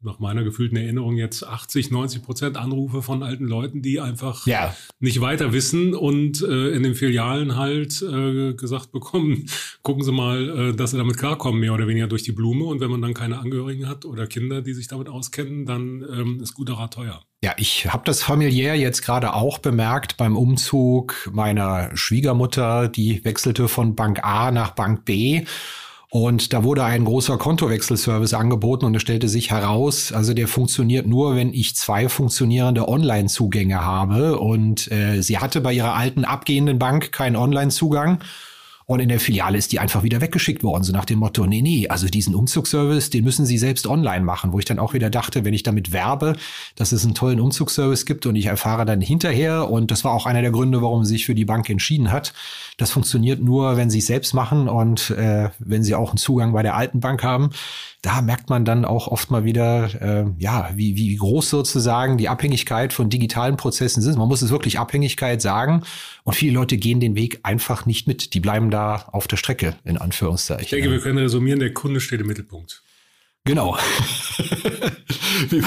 nach 0.01 0.20
meiner 0.20 0.44
gefühlten 0.44 0.77
Erinnerung 0.77 1.18
jetzt 1.18 1.46
80, 1.46 1.91
90 1.91 2.24
Prozent 2.24 2.58
Anrufe 2.58 3.01
von 3.01 3.22
alten 3.22 3.46
Leuten, 3.46 3.82
die 3.82 4.00
einfach 4.00 4.48
ja. 4.48 4.74
nicht 5.00 5.20
weiter 5.20 5.51
wissen 5.51 5.94
und 5.94 6.41
äh, 6.41 6.70
in 6.70 6.84
den 6.84 6.96
Filialen 6.96 7.58
halt 7.58 8.01
äh, 8.01 8.53
gesagt 8.53 8.91
bekommen, 8.94 9.50
gucken 9.82 10.03
Sie 10.03 10.13
mal, 10.13 10.70
äh, 10.70 10.74
dass 10.74 10.91
Sie 10.91 10.98
damit 10.98 11.18
klarkommen, 11.18 11.60
mehr 11.60 11.74
oder 11.74 11.88
weniger 11.88 12.08
durch 12.08 12.24
die 12.24 12.32
Blume. 12.32 12.63
Und 12.63 12.79
wenn 12.79 12.89
man 12.89 13.01
dann 13.01 13.13
keine 13.13 13.39
Angehörigen 13.39 13.89
hat 13.89 14.06
oder 14.06 14.25
Kinder, 14.25 14.62
die 14.62 14.74
sich 14.74 14.88
damit 14.88 15.10
auskennen, 15.10 15.65
dann 15.65 16.06
ähm, 16.10 16.39
ist 16.41 16.53
guter 16.53 16.74
Rat 16.74 16.94
teuer. 16.94 17.22
Ja, 17.44 17.53
ich 17.58 17.91
habe 17.91 18.03
das 18.06 18.22
familiär 18.22 18.75
jetzt 18.75 19.01
gerade 19.01 19.34
auch 19.34 19.60
bemerkt 19.60 20.18
beim 20.18 20.36
Umzug 20.38 21.29
meiner 21.32 21.96
Schwiegermutter, 21.96 22.89
die 22.89 23.24
wechselte 23.24 23.68
von 23.68 23.96
Bank 23.96 24.24
A 24.24 24.51
nach 24.51 24.72
Bank 24.72 25.06
B. 25.06 25.46
Und 26.11 26.53
da 26.53 26.63
wurde 26.63 26.83
ein 26.83 27.05
großer 27.05 27.37
Kontowechselservice 27.37 28.33
angeboten 28.33 28.85
und 28.85 28.95
es 28.95 29.01
stellte 29.03 29.29
sich 29.29 29.51
heraus, 29.51 30.11
also 30.11 30.33
der 30.33 30.47
funktioniert 30.47 31.05
nur, 31.05 31.35
wenn 31.35 31.53
ich 31.53 31.75
zwei 31.75 32.09
funktionierende 32.09 32.87
Online-Zugänge 32.87 33.85
habe. 33.85 34.39
Und 34.39 34.91
äh, 34.91 35.21
sie 35.21 35.37
hatte 35.37 35.61
bei 35.61 35.71
ihrer 35.71 35.93
alten 35.93 36.25
abgehenden 36.25 36.79
Bank 36.79 37.11
keinen 37.11 37.35
Online-Zugang. 37.35 38.21
Und 38.89 39.01
in 39.01 39.10
der 39.10 39.19
Filiale 39.19 39.55
ist 39.55 39.72
die 39.72 39.77
einfach 39.77 40.01
wieder 40.01 40.19
weggeschickt 40.19 40.63
worden, 40.63 40.84
so 40.84 40.91
nach 40.91 41.05
dem 41.05 41.19
Motto, 41.19 41.46
nee, 41.46 41.62
nee, 41.62 41.88
also 41.88 42.08
diesen 42.08 42.34
Umzugsservice, 42.34 43.12
den 43.12 43.24
müssen 43.24 43.46
Sie 43.46 43.60
selbst 43.60 43.86
online 43.86 44.25
machen, 44.25 44.51
wo 44.51 44.58
ich 44.58 44.65
dann 44.65 44.79
auch 44.79 44.96
wieder 44.96 45.12
dachte, 45.12 45.46
wenn 45.46 45.53
ich 45.53 45.62
damit 45.62 45.91
werbe, 45.91 46.36
dass 46.74 46.91
es 46.91 47.05
einen 47.05 47.13
tollen 47.13 47.39
Umzugsservice 47.39 48.08
gibt 48.08 48.25
und 48.25 48.36
ich 48.36 48.48
erfahre 48.48 48.86
dann 48.86 49.00
hinterher, 49.00 49.69
und 49.69 49.91
das 49.91 50.03
war 50.05 50.13
auch 50.13 50.25
einer 50.25 50.41
der 50.41 50.50
Gründe, 50.50 50.81
warum 50.81 51.05
sich 51.05 51.27
für 51.27 51.36
die 51.36 51.46
Bank 51.46 51.69
entschieden 51.69 52.12
hat, 52.12 52.34
das 52.77 52.89
funktioniert 52.89 53.39
nur, 53.39 53.77
wenn 53.77 53.91
sie 53.91 54.00
es 54.00 54.08
selbst 54.08 54.34
machen 54.34 54.67
und 54.67 55.12
äh, 55.12 55.50
wenn 55.60 55.84
sie 55.84 55.93
auch 55.93 56.10
einen 56.10 56.17
Zugang 56.17 56.51
bei 56.53 56.63
der 56.63 56.75
alten 56.75 57.00
Bank 57.00 57.22
haben 57.22 57.51
da 58.01 58.22
merkt 58.22 58.50
man 58.50 58.63
dann 58.63 58.86
auch 58.86 59.08
oft 59.08 59.29
mal 59.29 59.43
wieder, 59.43 59.89
äh, 60.01 60.25
ja, 60.38 60.69
wie, 60.74 60.96
wie 60.96 61.17
groß 61.17 61.50
sozusagen 61.50 62.17
die 62.17 62.29
Abhängigkeit 62.29 62.93
von 62.93 63.10
digitalen 63.10 63.58
Prozessen 63.58 64.01
sind. 64.01 64.17
Man 64.17 64.29
muss 64.29 64.41
es 64.41 64.51
wirklich 64.51 64.79
Abhängigkeit 64.79 65.41
sagen. 65.41 65.84
Und 66.23 66.33
viele 66.33 66.53
Leute 66.53 66.77
gehen 66.77 66.99
den 66.99 67.15
Weg 67.15 67.39
einfach 67.43 67.85
nicht 67.85 68.07
mit. 68.07 68.33
Die 68.33 68.39
bleiben 68.39 68.71
da 68.71 69.07
auf 69.11 69.27
der 69.27 69.38
Strecke, 69.38 69.75
in 69.83 69.97
Anführungszeichen. 69.97 70.63
Ich 70.63 70.69
denke, 70.69 70.91
wir 70.91 70.99
können 70.99 71.17
resumieren, 71.17 71.59
der 71.59 71.73
Kunde 71.73 72.01
steht 72.01 72.21
im 72.21 72.27
Mittelpunkt. 72.27 72.83
Genau. 73.45 73.77
wie, 75.49 75.63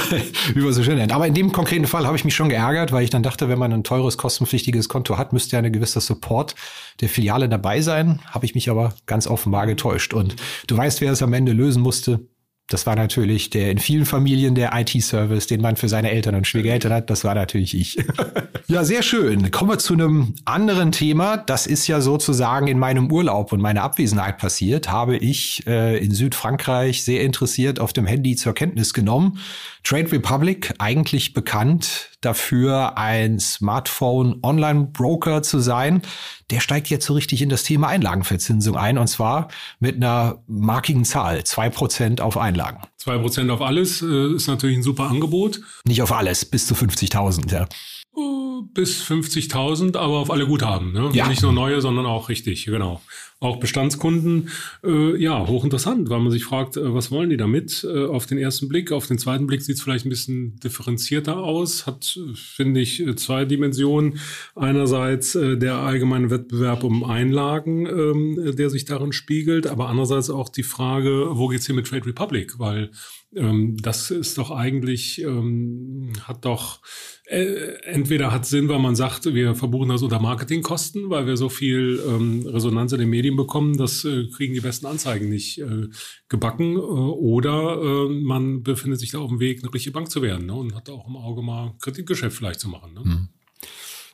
wie 0.54 0.60
man 0.60 0.72
so 0.72 0.82
schön 0.82 0.96
nennt. 0.96 1.12
Aber 1.12 1.26
in 1.26 1.34
dem 1.34 1.52
konkreten 1.52 1.86
Fall 1.86 2.06
habe 2.06 2.16
ich 2.16 2.24
mich 2.24 2.34
schon 2.34 2.48
geärgert, 2.48 2.92
weil 2.92 3.02
ich 3.02 3.10
dann 3.10 3.22
dachte, 3.22 3.48
wenn 3.48 3.58
man 3.58 3.72
ein 3.72 3.82
teures, 3.82 4.18
kostenpflichtiges 4.18 4.88
Konto 4.88 5.18
hat, 5.18 5.32
müsste 5.32 5.56
ja 5.56 5.58
eine 5.58 5.70
gewisse 5.70 6.00
Support 6.00 6.54
der 7.00 7.08
Filiale 7.08 7.48
dabei 7.48 7.80
sein. 7.80 8.20
Habe 8.26 8.44
ich 8.44 8.54
mich 8.54 8.70
aber 8.70 8.94
ganz 9.06 9.26
offenbar 9.26 9.66
getäuscht. 9.66 10.14
Und 10.14 10.36
du 10.66 10.76
weißt, 10.76 11.00
wer 11.00 11.12
es 11.12 11.22
am 11.22 11.32
Ende 11.32 11.52
lösen 11.52 11.82
musste. 11.82 12.20
Das 12.72 12.86
war 12.86 12.96
natürlich 12.96 13.50
der 13.50 13.70
in 13.70 13.78
vielen 13.78 14.06
Familien 14.06 14.54
der 14.54 14.72
IT-Service, 14.74 15.46
den 15.46 15.60
man 15.60 15.76
für 15.76 15.88
seine 15.88 16.10
Eltern 16.10 16.34
und 16.34 16.46
Schwiegereltern 16.46 16.92
hat. 16.92 17.10
Das 17.10 17.24
war 17.24 17.34
natürlich 17.34 17.74
ich. 17.76 17.98
ja, 18.66 18.84
sehr 18.84 19.02
schön. 19.02 19.50
Kommen 19.50 19.70
wir 19.70 19.78
zu 19.78 19.94
einem 19.94 20.34
anderen 20.44 20.92
Thema. 20.92 21.36
Das 21.36 21.66
ist 21.66 21.86
ja 21.86 22.00
sozusagen 22.00 22.68
in 22.68 22.78
meinem 22.78 23.10
Urlaub 23.12 23.52
und 23.52 23.60
meiner 23.60 23.82
Abwesenheit 23.82 24.38
passiert. 24.38 24.90
Habe 24.90 25.16
ich 25.16 25.66
äh, 25.66 25.98
in 25.98 26.12
Südfrankreich 26.12 27.04
sehr 27.04 27.22
interessiert 27.22 27.80
auf 27.80 27.92
dem 27.92 28.06
Handy 28.06 28.36
zur 28.36 28.54
Kenntnis 28.54 28.94
genommen. 28.94 29.38
Trade 29.84 30.10
Republic, 30.12 30.72
eigentlich 30.78 31.34
bekannt 31.34 32.11
dafür, 32.24 32.96
ein 32.96 33.38
Smartphone-Online-Broker 33.38 35.42
zu 35.42 35.60
sein, 35.60 36.02
der 36.50 36.60
steigt 36.60 36.88
jetzt 36.88 37.06
so 37.06 37.14
richtig 37.14 37.42
in 37.42 37.48
das 37.48 37.62
Thema 37.62 37.88
Einlagenverzinsung 37.88 38.76
ein 38.76 38.98
und 38.98 39.08
zwar 39.08 39.48
mit 39.80 39.96
einer 39.96 40.42
markigen 40.46 41.04
Zahl, 41.04 41.44
zwei 41.44 41.70
Prozent 41.70 42.20
auf 42.20 42.36
Einlagen. 42.36 42.82
Zwei 42.96 43.18
Prozent 43.18 43.50
auf 43.50 43.60
alles 43.60 44.02
äh, 44.02 44.34
ist 44.34 44.46
natürlich 44.46 44.78
ein 44.78 44.82
super 44.82 45.10
Angebot. 45.10 45.60
Nicht 45.84 46.02
auf 46.02 46.12
alles, 46.12 46.44
bis 46.44 46.66
zu 46.66 46.74
50.000, 46.74 47.52
ja. 47.52 47.66
Uh, 48.14 48.62
bis 48.74 49.02
50.000, 49.02 49.96
aber 49.96 50.18
auf 50.18 50.30
alle 50.30 50.46
Guthaben. 50.46 50.92
Ne? 50.92 51.10
Ja. 51.14 51.28
Nicht 51.28 51.42
nur 51.42 51.52
neue, 51.52 51.80
sondern 51.80 52.04
auch 52.04 52.28
richtig, 52.28 52.66
genau 52.66 53.00
auch 53.42 53.56
Bestandskunden, 53.56 54.50
äh, 54.84 55.20
ja, 55.20 55.46
hochinteressant, 55.46 56.08
weil 56.08 56.20
man 56.20 56.30
sich 56.30 56.44
fragt, 56.44 56.76
äh, 56.76 56.94
was 56.94 57.10
wollen 57.10 57.28
die 57.28 57.36
damit? 57.36 57.84
Äh, 57.84 58.06
auf 58.06 58.26
den 58.26 58.38
ersten 58.38 58.68
Blick, 58.68 58.92
auf 58.92 59.08
den 59.08 59.18
zweiten 59.18 59.46
Blick 59.46 59.62
sieht 59.62 59.76
es 59.76 59.82
vielleicht 59.82 60.06
ein 60.06 60.10
bisschen 60.10 60.56
differenzierter 60.60 61.38
aus, 61.38 61.86
hat, 61.86 62.18
finde 62.34 62.80
ich, 62.80 63.04
äh, 63.04 63.16
zwei 63.16 63.44
Dimensionen. 63.44 64.20
Einerseits 64.54 65.34
äh, 65.34 65.58
der 65.58 65.74
allgemeine 65.78 66.30
Wettbewerb 66.30 66.84
um 66.84 67.02
Einlagen, 67.02 67.86
ähm, 67.86 68.54
der 68.56 68.70
sich 68.70 68.84
darin 68.84 69.12
spiegelt, 69.12 69.66
aber 69.66 69.88
andererseits 69.88 70.30
auch 70.30 70.48
die 70.48 70.62
Frage, 70.62 71.26
wo 71.32 71.48
geht's 71.48 71.66
hier 71.66 71.74
mit 71.74 71.88
Trade 71.88 72.06
Republic? 72.06 72.60
Weil 72.60 72.92
ähm, 73.34 73.76
das 73.80 74.12
ist 74.12 74.38
doch 74.38 74.52
eigentlich, 74.52 75.20
ähm, 75.22 76.12
hat 76.22 76.44
doch 76.44 76.80
äh, 77.32 77.78
entweder 77.84 78.30
hat 78.30 78.44
Sinn, 78.44 78.68
weil 78.68 78.78
man 78.78 78.94
sagt, 78.94 79.24
wir 79.24 79.54
verbuchen 79.54 79.88
das 79.88 80.02
unter 80.02 80.20
Marketingkosten, 80.20 81.08
weil 81.08 81.26
wir 81.26 81.38
so 81.38 81.48
viel 81.48 81.98
ähm, 82.06 82.46
Resonanz 82.46 82.92
in 82.92 83.00
den 83.00 83.08
Medien 83.08 83.36
bekommen, 83.36 83.78
das 83.78 84.04
äh, 84.04 84.26
kriegen 84.28 84.52
die 84.52 84.60
besten 84.60 84.84
Anzeigen 84.84 85.30
nicht 85.30 85.58
äh, 85.58 85.88
gebacken. 86.28 86.76
Äh, 86.76 86.80
oder 86.80 87.80
äh, 87.80 88.08
man 88.22 88.62
befindet 88.62 89.00
sich 89.00 89.12
da 89.12 89.18
auf 89.18 89.30
dem 89.30 89.40
Weg, 89.40 89.62
eine 89.62 89.72
richtige 89.72 89.94
Bank 89.94 90.10
zu 90.10 90.20
werden 90.20 90.46
ne? 90.46 90.54
und 90.54 90.74
hat 90.74 90.90
auch 90.90 91.08
im 91.08 91.16
Auge 91.16 91.40
mal 91.40 91.74
Kreditgeschäft 91.80 92.36
vielleicht 92.36 92.60
zu 92.60 92.68
machen. 92.68 92.92
Ne? 92.92 93.00
Mhm. 93.02 93.28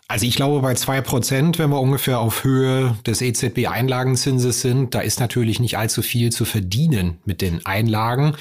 Also 0.07 0.25
ich 0.25 0.37
glaube, 0.37 0.63
bei 0.63 0.75
zwei 0.75 1.01
Prozent, 1.01 1.59
wenn 1.59 1.71
wir 1.71 1.81
ungefähr 1.81 2.21
auf 2.21 2.45
Höhe 2.45 2.97
des 3.05 3.21
EZB-Einlagenzinses 3.21 4.61
sind, 4.61 4.95
da 4.95 5.01
ist 5.01 5.19
natürlich 5.19 5.59
nicht 5.59 5.77
allzu 5.77 6.03
viel 6.03 6.31
zu 6.31 6.45
verdienen 6.45 7.19
mit 7.25 7.43
den 7.43 7.67
Einlagen. 7.67 8.35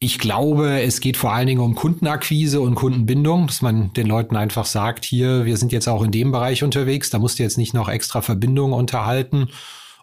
Ich 0.00 0.18
glaube, 0.18 0.82
es 0.82 1.00
geht 1.00 1.16
vor 1.16 1.32
allen 1.32 1.46
Dingen 1.46 1.60
um 1.60 1.74
Kundenakquise 1.74 2.60
und 2.60 2.74
Kundenbindung, 2.74 3.46
dass 3.46 3.62
man 3.62 3.92
den 3.94 4.06
Leuten 4.06 4.36
einfach 4.36 4.66
sagt, 4.66 5.04
hier, 5.04 5.46
wir 5.46 5.56
sind 5.56 5.72
jetzt 5.72 5.88
auch 5.88 6.02
in 6.02 6.10
dem 6.10 6.30
Bereich 6.30 6.62
unterwegs, 6.62 7.10
da 7.10 7.18
musst 7.18 7.38
du 7.38 7.42
jetzt 7.42 7.56
nicht 7.56 7.72
noch 7.72 7.88
extra 7.88 8.20
Verbindungen 8.20 8.74
unterhalten. 8.74 9.48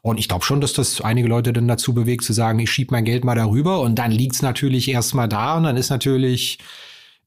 Und 0.01 0.19
ich 0.19 0.27
glaube 0.27 0.43
schon, 0.43 0.61
dass 0.61 0.73
das 0.73 1.01
einige 1.01 1.27
Leute 1.27 1.53
dann 1.53 1.67
dazu 1.67 1.93
bewegt, 1.93 2.23
zu 2.23 2.33
sagen, 2.33 2.57
ich 2.57 2.71
schiebe 2.71 2.93
mein 2.93 3.05
Geld 3.05 3.23
mal 3.23 3.35
darüber 3.35 3.81
und 3.81 3.95
dann 3.95 4.11
liegt's 4.11 4.41
natürlich 4.41 4.89
erstmal 4.89 5.29
da 5.29 5.57
und 5.57 5.63
dann 5.63 5.77
ist 5.77 5.91
natürlich 5.91 6.57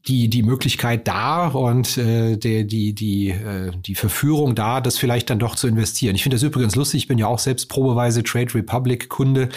die, 0.08 0.28
die 0.28 0.42
Möglichkeit 0.42 1.06
da 1.08 1.46
und 1.48 1.96
äh, 1.96 2.36
der, 2.36 2.64
die, 2.64 2.94
die, 2.94 3.30
äh, 3.30 3.70
die 3.74 3.94
Verführung 3.94 4.54
da, 4.54 4.80
das 4.80 4.98
vielleicht 4.98 5.30
dann 5.30 5.38
doch 5.38 5.54
zu 5.54 5.66
investieren. 5.66 6.14
Ich 6.14 6.22
finde 6.22 6.34
das 6.34 6.42
übrigens 6.42 6.74
lustig, 6.74 7.04
ich 7.04 7.08
bin 7.08 7.18
ja 7.18 7.26
auch 7.26 7.38
selbst 7.38 7.68
probeweise 7.68 8.22
Trade 8.22 8.54
Republic 8.54 9.08
Kunde 9.08 9.48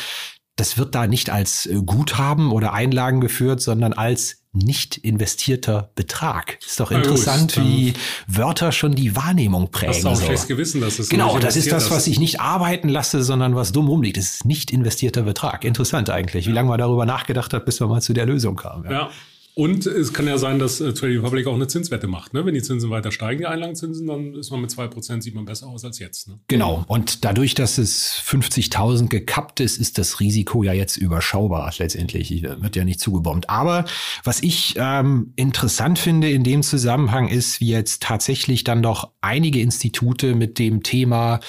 das 0.57 0.77
wird 0.77 0.95
da 0.95 1.07
nicht 1.07 1.29
als 1.29 1.65
äh, 1.65 1.75
Guthaben 1.75 2.51
oder 2.51 2.73
Einlagen 2.73 3.21
geführt, 3.21 3.61
sondern 3.61 3.93
als 3.93 4.43
nicht 4.53 4.97
investierter 4.97 5.91
Betrag. 5.93 6.57
Ist 6.65 6.79
doch 6.79 6.89
interessant, 6.89 7.53
gut, 7.53 7.63
wie 7.63 7.93
Wörter 8.27 8.71
schon 8.71 8.95
die 8.95 9.15
Wahrnehmung 9.15 9.69
prägen. 9.69 9.93
Hast 9.93 10.03
du 10.03 10.07
auch 10.09 10.15
so. 10.15 10.25
schlechtes 10.25 10.47
Gewissen, 10.47 10.81
dass 10.81 10.97
es 10.97 11.09
Genau, 11.09 11.37
das 11.37 11.55
ist 11.55 11.71
das, 11.71 11.91
was 11.91 12.07
ich 12.07 12.19
nicht 12.19 12.41
arbeiten 12.41 12.89
lasse, 12.89 13.23
sondern 13.23 13.55
was 13.55 13.71
dumm 13.71 13.87
rumliegt. 13.87 14.17
Das 14.17 14.25
ist 14.25 14.45
nicht 14.45 14.71
investierter 14.71 15.21
Betrag. 15.21 15.63
Interessant 15.63 16.09
eigentlich, 16.09 16.47
wie 16.47 16.51
lange 16.51 16.69
man 16.69 16.79
darüber 16.79 17.05
nachgedacht 17.05 17.53
hat, 17.53 17.65
bis 17.65 17.79
man 17.79 17.89
mal 17.89 18.01
zu 18.01 18.13
der 18.13 18.25
Lösung 18.25 18.55
kam. 18.55 18.83
Ja. 18.85 18.91
ja. 18.91 19.09
Und 19.57 19.87
es 19.87 20.13
kann 20.13 20.27
ja 20.27 20.37
sein, 20.37 20.59
dass 20.59 20.79
äh, 20.81 20.93
Trade 20.93 21.15
Republic 21.15 21.47
auch 21.47 21.55
eine 21.55 21.65
Zinswette 21.65 22.05
macht. 22.05 22.31
Ne? 22.35 22.45
Wenn 22.45 22.53
die 22.53 22.61
Zinsen 22.61 22.91
weiter 22.91 23.11
steigen, 23.11 23.39
die 23.39 23.47
Einlagenzinsen, 23.47 24.05
dann 24.05 24.35
ist 24.35 24.51
man 24.51 24.61
mit 24.61 24.69
zwei 24.69 24.87
Prozent 24.87 25.23
sieht 25.23 25.33
man 25.33 25.45
besser 25.45 25.65
aus 25.65 25.83
als 25.83 25.97
jetzt. 25.97 26.27
Ne? 26.27 26.37
Genau. 26.47 26.85
Und 26.87 27.25
dadurch, 27.25 27.55
dass 27.55 27.79
es 27.79 28.21
50.000 28.23 29.07
gekappt 29.07 29.59
ist, 29.59 29.79
ist 29.79 29.97
das 29.97 30.19
Risiko 30.19 30.61
ja 30.61 30.73
jetzt 30.73 30.95
überschaubar 30.95 31.73
letztendlich. 31.79 32.43
Wird 32.43 32.75
ja 32.75 32.85
nicht 32.85 32.99
zugebombt. 32.99 33.49
Aber 33.49 33.85
was 34.23 34.43
ich 34.43 34.75
ähm, 34.77 35.33
interessant 35.35 35.97
finde 35.97 36.29
in 36.29 36.43
dem 36.43 36.61
Zusammenhang 36.61 37.27
ist, 37.27 37.59
wie 37.59 37.69
jetzt 37.69 38.03
tatsächlich 38.03 38.63
dann 38.63 38.83
doch 38.83 39.09
einige 39.21 39.59
Institute 39.59 40.35
mit 40.35 40.59
dem 40.59 40.83
Thema 40.83 41.39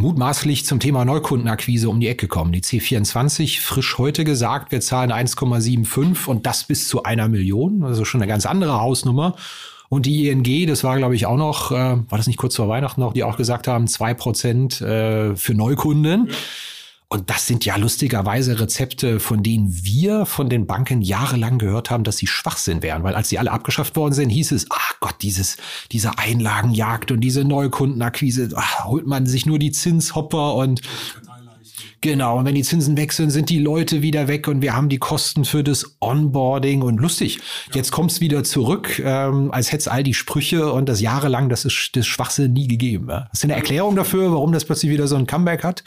mutmaßlich 0.00 0.64
zum 0.64 0.80
Thema 0.80 1.04
Neukundenakquise 1.04 1.88
um 1.88 2.00
die 2.00 2.08
Ecke 2.08 2.26
kommen. 2.26 2.52
Die 2.52 2.62
C24 2.62 3.60
frisch 3.60 3.98
heute 3.98 4.24
gesagt, 4.24 4.72
wir 4.72 4.80
zahlen 4.80 5.12
1,75 5.12 6.26
und 6.26 6.46
das 6.46 6.64
bis 6.64 6.88
zu 6.88 7.02
einer 7.02 7.28
Million, 7.28 7.49
also 7.82 8.04
schon 8.04 8.20
eine 8.20 8.28
ganz 8.28 8.46
andere 8.46 8.80
Hausnummer. 8.80 9.34
Und 9.88 10.06
die 10.06 10.28
ING, 10.28 10.68
das 10.68 10.84
war, 10.84 10.96
glaube 10.96 11.16
ich, 11.16 11.26
auch 11.26 11.36
noch, 11.36 11.72
äh, 11.72 11.74
war 11.74 12.16
das 12.16 12.28
nicht 12.28 12.38
kurz 12.38 12.54
vor 12.54 12.68
Weihnachten 12.68 13.00
noch, 13.00 13.12
die 13.12 13.24
auch 13.24 13.36
gesagt 13.36 13.66
haben, 13.66 13.88
zwei 13.88 14.14
Prozent 14.14 14.80
äh, 14.80 15.34
für 15.34 15.54
Neukunden. 15.54 16.30
Und 17.12 17.28
das 17.28 17.48
sind 17.48 17.64
ja 17.64 17.74
lustigerweise 17.74 18.60
Rezepte, 18.60 19.18
von 19.18 19.42
denen 19.42 19.84
wir 19.84 20.26
von 20.26 20.48
den 20.48 20.68
Banken 20.68 21.02
jahrelang 21.02 21.58
gehört 21.58 21.90
haben, 21.90 22.04
dass 22.04 22.18
sie 22.18 22.28
Schwachsinn 22.28 22.84
wären. 22.84 23.02
Weil 23.02 23.16
als 23.16 23.28
sie 23.28 23.40
alle 23.40 23.50
abgeschafft 23.50 23.96
worden 23.96 24.14
sind, 24.14 24.30
hieß 24.30 24.52
es, 24.52 24.66
ach 24.70 24.94
Gott, 25.00 25.16
dieses, 25.20 25.56
diese 25.90 26.18
Einlagenjagd 26.18 27.10
und 27.10 27.20
diese 27.20 27.42
Neukundenakquise, 27.42 28.50
ach, 28.54 28.84
holt 28.84 29.08
man 29.08 29.26
sich 29.26 29.44
nur 29.44 29.58
die 29.58 29.72
Zinshopper 29.72 30.54
und 30.54 30.82
Genau, 32.02 32.38
und 32.38 32.46
wenn 32.46 32.54
die 32.54 32.62
Zinsen 32.62 32.96
wechseln, 32.96 33.28
sind 33.28 33.50
die 33.50 33.58
Leute 33.58 34.00
wieder 34.00 34.26
weg 34.26 34.48
und 34.48 34.62
wir 34.62 34.74
haben 34.74 34.88
die 34.88 34.98
Kosten 34.98 35.44
für 35.44 35.62
das 35.62 35.96
Onboarding 36.00 36.80
und 36.80 36.98
lustig. 36.98 37.36
Ja. 37.68 37.76
Jetzt 37.76 37.92
kommt's 37.92 38.22
wieder 38.22 38.42
zurück, 38.42 39.02
ähm, 39.04 39.50
als 39.52 39.70
hätte 39.70 39.80
es 39.80 39.88
all 39.88 40.02
die 40.02 40.14
Sprüche 40.14 40.72
und 40.72 40.88
das 40.88 41.02
jahrelang, 41.02 41.50
das 41.50 41.66
ist 41.66 41.90
das 41.94 42.06
Schwachsinn 42.06 42.54
nie 42.54 42.68
gegeben. 42.68 43.08
Ja? 43.10 43.28
Hast 43.30 43.42
du 43.42 43.46
eine 43.46 43.54
Erklärung 43.54 43.96
dafür, 43.96 44.32
warum 44.32 44.52
das 44.52 44.64
plötzlich 44.64 44.90
wieder 44.90 45.08
so 45.08 45.16
ein 45.16 45.26
Comeback 45.26 45.62
hat? 45.62 45.84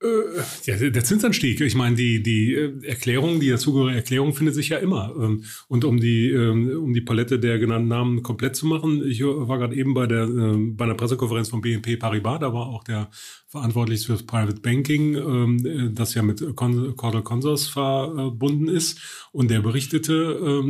Äh, 0.00 0.42
ja, 0.64 0.90
der 0.90 1.04
Zinsanstieg. 1.04 1.60
Ich 1.60 1.74
meine, 1.74 1.96
die, 1.96 2.22
die 2.22 2.54
äh, 2.54 2.84
Erklärung, 2.84 3.40
die 3.40 3.50
dazugehörige 3.50 3.96
Erklärung 3.96 4.32
findet 4.32 4.54
sich 4.54 4.68
ja 4.68 4.78
immer. 4.78 5.12
Ähm, 5.18 5.42
und 5.66 5.84
um 5.84 5.98
die, 5.98 6.30
ähm, 6.30 6.70
um 6.84 6.94
die 6.94 7.00
Palette 7.00 7.40
der 7.40 7.58
genannten 7.58 7.88
Namen 7.88 8.22
komplett 8.22 8.54
zu 8.54 8.66
machen, 8.66 9.02
ich 9.04 9.24
war 9.24 9.58
gerade 9.58 9.74
eben 9.74 9.94
bei 9.94 10.06
der, 10.06 10.22
ähm, 10.22 10.76
bei 10.76 10.84
einer 10.84 10.94
Pressekonferenz 10.94 11.48
von 11.48 11.60
BNP 11.60 11.96
Paribas, 11.96 12.38
da 12.38 12.52
war 12.52 12.68
auch 12.68 12.84
der 12.84 13.10
verantwortlich 13.48 14.06
fürs 14.06 14.24
Private 14.24 14.60
Banking, 14.60 15.94
das 15.94 16.12
ja 16.12 16.22
mit 16.22 16.44
Cordell 16.54 17.22
Consors 17.22 17.66
verbunden 17.66 18.68
ist. 18.68 19.00
Und 19.32 19.50
der 19.50 19.60
berichtete, 19.60 20.62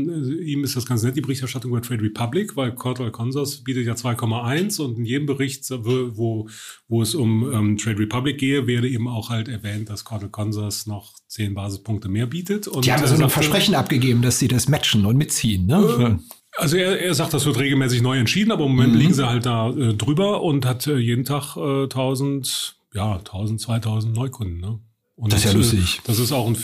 ihm 0.45 0.63
ist 0.63 0.77
das 0.77 0.87
ganz 0.87 1.03
nett, 1.03 1.17
die 1.17 1.21
Berichterstattung 1.21 1.73
über 1.73 1.83
Trade 1.83 2.05
Republic, 2.05 2.55
weil 2.55 2.73
Cordell 2.77 3.11
Consors 3.11 3.65
bietet 3.65 3.85
ja 3.85 3.95
2,1 3.95 4.81
und 4.81 4.97
in 4.97 5.05
jedem 5.05 5.27
Bericht, 5.27 5.69
wo, 5.69 6.49
wo 6.87 7.03
es 7.03 7.17
um 7.17 7.77
Trade 7.79 7.99
Republic 7.99 8.39
gehe, 8.39 8.69
werde 8.69 8.89
eben 8.89 9.09
auch 9.09 9.18
auch 9.19 9.31
halt 9.31 9.49
erwähnt, 9.49 9.91
dass 9.91 10.05
Cordell 10.05 10.29
Consors 10.29 10.87
noch 10.87 11.15
zehn 11.27 11.55
Basispunkte 11.55 12.09
mehr 12.09 12.27
bietet. 12.27 12.69
Und 12.69 12.85
die 12.85 12.93
haben 12.93 13.07
so 13.07 13.23
ein 13.23 13.31
Versprechen 13.31 13.75
abgegeben, 13.75 14.23
dass 14.23 14.39
sie 14.39 14.49
das 14.49 14.69
matchen 14.69 15.05
und 15.05 15.17
mitziehen. 15.17 15.67
Ne? 15.67 16.19
Äh, 16.21 16.61
also 16.61 16.77
er, 16.77 17.01
er 17.01 17.15
sagt, 17.15 17.35
das 17.35 17.47
wird 17.47 17.59
regelmäßig 17.59 18.03
neu 18.03 18.19
entschieden, 18.19 18.53
aber 18.53 18.65
im 18.65 18.73
Moment 18.73 18.95
mhm. 18.95 18.99
liegen 18.99 19.15
sie 19.15 19.27
halt 19.27 19.47
da 19.47 19.71
äh, 19.71 19.95
drüber 19.95 20.43
und 20.43 20.67
hat 20.67 20.87
äh, 20.87 20.97
jeden 20.97 21.25
Tag 21.25 21.57
äh, 21.57 21.85
1000, 21.85 22.77
ja, 22.95 23.17
1000, 23.17 23.61
2000 23.61 24.15
Neukunden. 24.15 24.61
Ne? 24.61 24.79
Und 25.19 25.33
das 25.33 25.45
ist 25.45 25.53
ja 25.53 25.59
lustig. 25.59 26.01
Das 26.05 26.21
ist 26.21 26.31
auch 26.31 26.47
ein, 26.47 26.57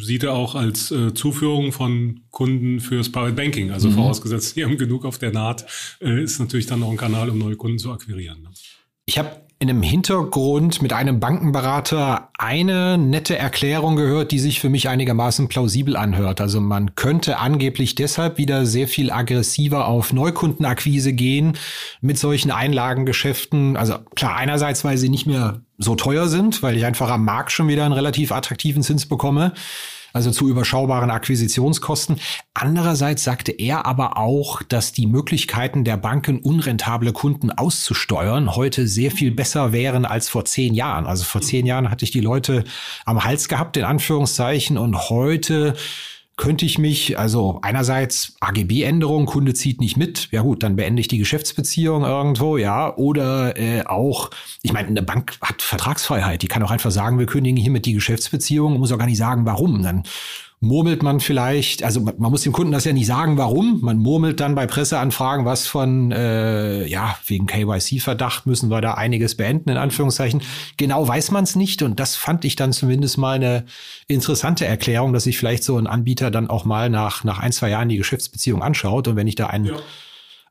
sieht 0.00 0.22
er 0.22 0.32
auch 0.32 0.54
als 0.54 0.90
äh, 0.90 1.12
Zuführung 1.12 1.72
von 1.72 2.20
Kunden 2.30 2.80
fürs 2.80 3.12
Private 3.12 3.34
Banking. 3.34 3.70
Also 3.70 3.88
mhm. 3.88 3.94
vorausgesetzt, 3.94 4.56
die 4.56 4.64
haben 4.64 4.78
genug 4.78 5.04
auf 5.04 5.18
der 5.18 5.30
Naht, 5.30 5.66
äh, 6.00 6.22
ist 6.22 6.38
natürlich 6.38 6.66
dann 6.66 6.82
auch 6.82 6.90
ein 6.90 6.96
Kanal, 6.96 7.28
um 7.28 7.38
neue 7.38 7.56
Kunden 7.56 7.78
zu 7.78 7.92
akquirieren. 7.92 8.42
Ne? 8.42 8.50
Ich 9.04 9.18
habe 9.18 9.45
in 9.58 9.70
einem 9.70 9.82
Hintergrund 9.82 10.82
mit 10.82 10.92
einem 10.92 11.18
Bankenberater 11.18 12.28
eine 12.36 12.98
nette 12.98 13.38
Erklärung 13.38 13.96
gehört, 13.96 14.30
die 14.30 14.38
sich 14.38 14.60
für 14.60 14.68
mich 14.68 14.90
einigermaßen 14.90 15.48
plausibel 15.48 15.96
anhört. 15.96 16.42
Also 16.42 16.60
man 16.60 16.94
könnte 16.94 17.38
angeblich 17.38 17.94
deshalb 17.94 18.36
wieder 18.36 18.66
sehr 18.66 18.86
viel 18.86 19.10
aggressiver 19.10 19.88
auf 19.88 20.12
Neukundenakquise 20.12 21.14
gehen 21.14 21.56
mit 22.02 22.18
solchen 22.18 22.50
Einlagengeschäften. 22.50 23.78
Also 23.78 23.94
klar, 24.14 24.36
einerseits, 24.36 24.84
weil 24.84 24.98
sie 24.98 25.08
nicht 25.08 25.26
mehr 25.26 25.62
so 25.78 25.94
teuer 25.94 26.28
sind, 26.28 26.62
weil 26.62 26.76
ich 26.76 26.84
einfach 26.84 27.10
am 27.10 27.24
Markt 27.24 27.50
schon 27.50 27.68
wieder 27.68 27.84
einen 27.84 27.94
relativ 27.94 28.32
attraktiven 28.32 28.82
Zins 28.82 29.06
bekomme 29.06 29.52
also 30.16 30.30
zu 30.30 30.48
überschaubaren 30.48 31.10
Akquisitionskosten. 31.10 32.16
Andererseits 32.54 33.22
sagte 33.22 33.52
er 33.52 33.84
aber 33.84 34.16
auch, 34.16 34.62
dass 34.62 34.92
die 34.92 35.06
Möglichkeiten 35.06 35.84
der 35.84 35.98
Banken, 35.98 36.38
unrentable 36.38 37.12
Kunden 37.12 37.50
auszusteuern, 37.50 38.56
heute 38.56 38.88
sehr 38.88 39.10
viel 39.10 39.30
besser 39.30 39.72
wären 39.72 40.06
als 40.06 40.30
vor 40.30 40.46
zehn 40.46 40.72
Jahren. 40.72 41.06
Also 41.06 41.24
vor 41.24 41.42
zehn 41.42 41.66
Jahren 41.66 41.90
hatte 41.90 42.06
ich 42.06 42.12
die 42.12 42.20
Leute 42.20 42.64
am 43.04 43.24
Hals 43.24 43.48
gehabt, 43.48 43.76
in 43.76 43.84
Anführungszeichen, 43.84 44.78
und 44.78 45.10
heute 45.10 45.74
könnte 46.36 46.66
ich 46.66 46.78
mich, 46.78 47.18
also 47.18 47.58
einerseits 47.62 48.34
AGB-Änderung, 48.40 49.24
Kunde 49.24 49.54
zieht 49.54 49.80
nicht 49.80 49.96
mit, 49.96 50.28
ja 50.32 50.42
gut, 50.42 50.62
dann 50.62 50.76
beende 50.76 51.00
ich 51.00 51.08
die 51.08 51.16
Geschäftsbeziehung 51.18 52.04
irgendwo, 52.04 52.58
ja, 52.58 52.94
oder 52.94 53.56
äh, 53.56 53.84
auch, 53.86 54.30
ich 54.62 54.72
meine, 54.72 54.88
eine 54.88 55.02
Bank 55.02 55.38
hat 55.40 55.62
Vertragsfreiheit, 55.62 56.42
die 56.42 56.48
kann 56.48 56.62
auch 56.62 56.70
einfach 56.70 56.90
sagen, 56.90 57.18
wir 57.18 57.26
kündigen 57.26 57.56
hiermit 57.56 57.86
die 57.86 57.94
Geschäftsbeziehung, 57.94 58.78
muss 58.78 58.92
auch 58.92 58.98
gar 58.98 59.06
nicht 59.06 59.16
sagen, 59.16 59.46
warum. 59.46 59.82
Dann 59.82 60.02
murmelt 60.66 61.02
man 61.02 61.20
vielleicht, 61.20 61.82
also 61.82 62.00
man, 62.00 62.14
muss 62.18 62.42
dem 62.42 62.52
Kunden 62.52 62.72
das 62.72 62.84
ja 62.84 62.92
nicht 62.92 63.06
sagen, 63.06 63.38
warum. 63.38 63.80
Man 63.82 63.98
murmelt 63.98 64.40
dann 64.40 64.54
bei 64.54 64.66
Presseanfragen 64.66 65.44
was 65.44 65.66
von, 65.66 66.12
äh, 66.12 66.86
ja, 66.86 67.16
wegen 67.26 67.46
KYC-Verdacht 67.46 68.46
müssen 68.46 68.70
wir 68.70 68.80
da 68.80 68.94
einiges 68.94 69.34
beenden, 69.34 69.70
in 69.70 69.76
Anführungszeichen. 69.76 70.42
Genau 70.76 71.06
weiß 71.06 71.30
man 71.30 71.44
es 71.44 71.56
nicht 71.56 71.82
und 71.82 71.98
das 72.00 72.16
fand 72.16 72.44
ich 72.44 72.56
dann 72.56 72.72
zumindest 72.72 73.18
mal 73.18 73.36
eine 73.36 73.64
interessante 74.08 74.66
Erklärung, 74.66 75.12
dass 75.12 75.24
sich 75.24 75.38
vielleicht 75.38 75.64
so 75.64 75.78
ein 75.78 75.86
Anbieter 75.86 76.30
dann 76.30 76.50
auch 76.50 76.64
mal 76.64 76.90
nach, 76.90 77.24
nach 77.24 77.38
ein, 77.38 77.52
zwei 77.52 77.70
Jahren 77.70 77.88
die 77.88 77.96
Geschäftsbeziehung 77.96 78.62
anschaut 78.62 79.08
und 79.08 79.16
wenn 79.16 79.26
ich 79.26 79.36
da 79.36 79.46
einen 79.46 79.66
ja 79.66 79.76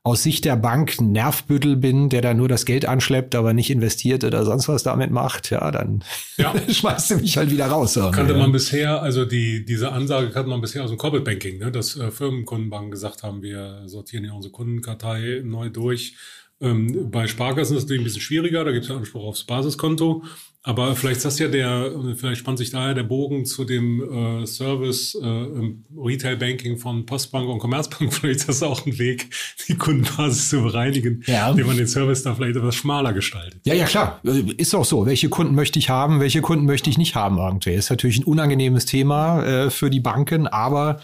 aus 0.06 0.22
Sicht 0.22 0.44
der 0.44 0.54
Bank 0.54 1.00
ein 1.00 1.10
Nervbüttel 1.10 1.74
bin, 1.74 2.08
der 2.08 2.20
da 2.22 2.32
nur 2.32 2.46
das 2.46 2.64
Geld 2.64 2.86
anschleppt, 2.86 3.34
aber 3.34 3.52
nicht 3.52 3.70
investiert 3.70 4.22
oder 4.22 4.44
sonst 4.44 4.68
was 4.68 4.84
damit 4.84 5.10
macht, 5.10 5.50
ja, 5.50 5.68
dann 5.72 6.04
ja. 6.36 6.54
schmeißt 6.68 7.10
du 7.10 7.16
mich 7.16 7.36
halt 7.36 7.50
wieder 7.50 7.66
raus. 7.66 7.98
Kannte 8.12 8.34
man 8.34 8.52
bisher, 8.52 9.02
also 9.02 9.24
die, 9.24 9.64
diese 9.64 9.90
Ansage 9.90 10.30
kannte 10.30 10.48
man 10.48 10.60
bisher 10.60 10.84
aus 10.84 10.90
dem 10.90 10.96
Corporate 10.96 11.24
Banking, 11.24 11.58
ne, 11.58 11.72
dass 11.72 11.96
äh, 11.96 12.12
Firmenkundenbanken 12.12 12.92
gesagt 12.92 13.24
haben, 13.24 13.42
wir 13.42 13.82
sortieren 13.86 14.24
ja 14.24 14.32
unsere 14.32 14.52
Kundenkartei 14.52 15.42
neu 15.44 15.70
durch. 15.70 16.14
Ähm, 16.60 17.10
bei 17.10 17.26
Sparkassen 17.26 17.76
ist 17.76 17.82
es 17.82 17.84
natürlich 17.86 18.02
ein 18.02 18.04
bisschen 18.04 18.22
schwieriger, 18.22 18.64
da 18.64 18.70
gibt 18.70 18.84
es 18.84 18.88
ja 18.88 18.96
Anspruch 18.96 19.24
aufs 19.24 19.42
Basiskonto. 19.42 20.22
Aber 20.66 20.96
vielleicht 20.96 21.18
ist 21.18 21.24
das 21.24 21.38
ja 21.38 21.46
der, 21.46 21.92
vielleicht 22.16 22.40
spannt 22.40 22.58
sich 22.58 22.70
daher 22.70 22.92
der 22.92 23.04
Bogen 23.04 23.46
zu 23.46 23.64
dem 23.64 24.42
äh, 24.42 24.46
Service 24.46 25.14
äh, 25.14 25.24
im 25.24 25.84
Retail 25.96 26.36
Banking 26.36 26.76
von 26.76 27.06
Postbank 27.06 27.48
und 27.48 27.60
Commerzbank. 27.60 28.12
Vielleicht 28.12 28.40
ist 28.40 28.48
das 28.48 28.62
auch 28.64 28.84
ein 28.84 28.98
Weg, 28.98 29.28
die 29.68 29.76
Kundenbasis 29.76 30.50
zu 30.50 30.62
bereinigen, 30.62 31.22
ja. 31.26 31.50
indem 31.50 31.68
man 31.68 31.76
den 31.76 31.86
Service 31.86 32.24
da 32.24 32.34
vielleicht 32.34 32.56
etwas 32.56 32.74
schmaler 32.74 33.12
gestaltet. 33.12 33.60
Ja, 33.64 33.74
ja, 33.74 33.84
klar. 33.84 34.20
Ist 34.56 34.74
auch 34.74 34.84
so. 34.84 35.06
Welche 35.06 35.28
Kunden 35.28 35.54
möchte 35.54 35.78
ich 35.78 35.88
haben, 35.88 36.18
welche 36.18 36.40
Kunden 36.40 36.66
möchte 36.66 36.90
ich 36.90 36.98
nicht 36.98 37.14
haben 37.14 37.38
irgendwie. 37.38 37.74
Ist 37.74 37.90
natürlich 37.90 38.18
ein 38.18 38.24
unangenehmes 38.24 38.86
Thema 38.86 39.44
äh, 39.44 39.70
für 39.70 39.88
die 39.88 40.00
Banken, 40.00 40.48
aber 40.48 40.98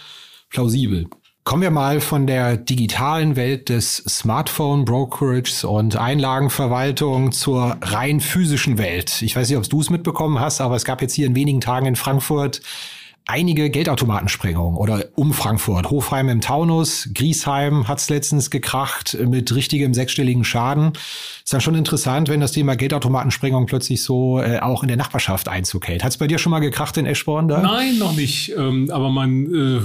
plausibel. 0.51 1.07
Kommen 1.45 1.63
wir 1.63 1.73
mal 1.73 2.01
von 2.01 2.29
der 2.29 2.57
digitalen 2.57 3.35
Welt 3.35 3.69
des 3.69 3.97
Smartphone 3.97 4.85
Brokerage 4.85 5.67
und 5.67 5.97
Einlagenverwaltung 5.97 7.33
zur 7.33 7.79
rein 7.83 8.21
physischen 8.21 8.79
Welt. 8.79 9.23
Ich 9.23 9.35
weiß 9.35 9.49
nicht, 9.49 9.59
ob 9.59 9.69
du 9.69 9.81
es 9.81 9.91
mitbekommen 9.91 10.39
hast, 10.39 10.61
aber 10.61 10.77
es 10.77 10.85
gab 10.85 11.03
jetzt 11.03 11.15
hier 11.15 11.27
in 11.27 11.35
wenigen 11.35 11.61
Tagen 11.61 11.87
in 11.87 11.97
Frankfurt 11.97 12.61
einige 13.27 13.71
Geldautomatensprengungen 13.71 14.77
oder 14.77 15.07
um 15.15 15.33
Frankfurt. 15.33 15.91
Hofheim 15.91 16.29
im 16.29 16.41
Taunus, 16.41 17.09
Griesheim 17.15 17.89
hat's 17.89 18.11
letztens 18.11 18.51
gekracht 18.51 19.17
mit 19.27 19.55
richtigem 19.55 19.95
sechsstelligen 19.95 20.45
Schaden. 20.45 20.93
Ist 21.45 21.53
dann 21.53 21.61
schon 21.61 21.75
interessant, 21.75 22.29
wenn 22.29 22.41
das 22.41 22.53
Thema 22.53 22.77
Geldautomatensprengung 22.77 23.67
plötzlich 23.67 24.03
so 24.03 24.41
äh, 24.41 24.61
auch 24.61 24.83
in 24.83 24.89
der 24.89 24.97
Nachbarschaft 24.97 25.49
Einzug 25.49 25.89
hält. 25.89 26.05
Hat's 26.05 26.17
bei 26.17 26.27
dir 26.27 26.39
schon 26.39 26.51
mal 26.51 26.61
gekracht 26.61 26.97
in 26.97 27.07
Eschborn 27.07 27.49
da? 27.49 27.63
Nein, 27.63 27.99
noch 27.99 28.15
nicht. 28.15 28.53
Ähm, 28.57 28.91
aber 28.91 29.11
man 29.11 29.47
äh, 29.47 29.81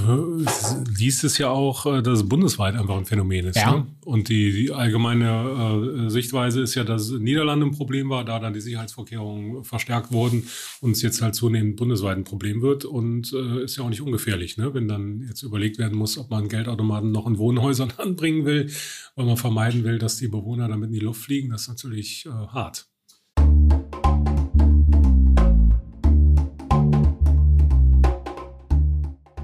liest 0.98 1.24
es 1.24 1.38
ja 1.38 1.50
auch, 1.50 1.86
äh, 1.86 2.02
dass 2.02 2.20
es 2.20 2.28
bundesweit 2.28 2.74
einfach 2.74 2.96
ein 2.96 3.06
Phänomen 3.06 3.46
ist. 3.46 3.56
Ja. 3.56 3.72
Ne? 3.72 3.86
Und 4.04 4.28
die, 4.28 4.52
die 4.52 4.72
allgemeine 4.72 6.06
äh, 6.06 6.10
Sichtweise 6.10 6.62
ist 6.62 6.74
ja, 6.74 6.84
dass 6.84 7.10
Niederlande 7.10 7.66
ein 7.66 7.72
Problem 7.72 8.08
war, 8.08 8.24
da 8.24 8.38
dann 8.38 8.54
die 8.54 8.60
Sicherheitsvorkehrungen 8.60 9.64
verstärkt 9.64 10.12
wurden 10.12 10.48
und 10.80 10.92
es 10.92 11.02
jetzt 11.02 11.20
halt 11.20 11.34
zunehmend 11.34 11.76
bundesweit 11.76 12.16
ein 12.16 12.24
Problem 12.24 12.62
wird. 12.62 12.84
Äh, 13.32 13.64
ist 13.64 13.76
ja 13.76 13.84
auch 13.84 13.88
nicht 13.88 14.02
ungefährlich, 14.02 14.56
ne? 14.56 14.72
wenn 14.74 14.88
dann 14.88 15.22
jetzt 15.28 15.42
überlegt 15.42 15.78
werden 15.78 15.96
muss, 15.96 16.18
ob 16.18 16.30
man 16.30 16.48
Geldautomaten 16.48 17.12
noch 17.12 17.26
in 17.26 17.38
Wohnhäusern 17.38 17.92
anbringen 17.96 18.44
will, 18.44 18.70
weil 19.14 19.26
man 19.26 19.36
vermeiden 19.36 19.84
will, 19.84 19.98
dass 19.98 20.16
die 20.16 20.28
Bewohner 20.28 20.68
damit 20.68 20.88
in 20.88 20.94
die 20.94 21.00
Luft 21.00 21.22
fliegen. 21.22 21.50
Das 21.50 21.62
ist 21.62 21.68
natürlich 21.68 22.26
äh, 22.26 22.30
hart. 22.30 22.87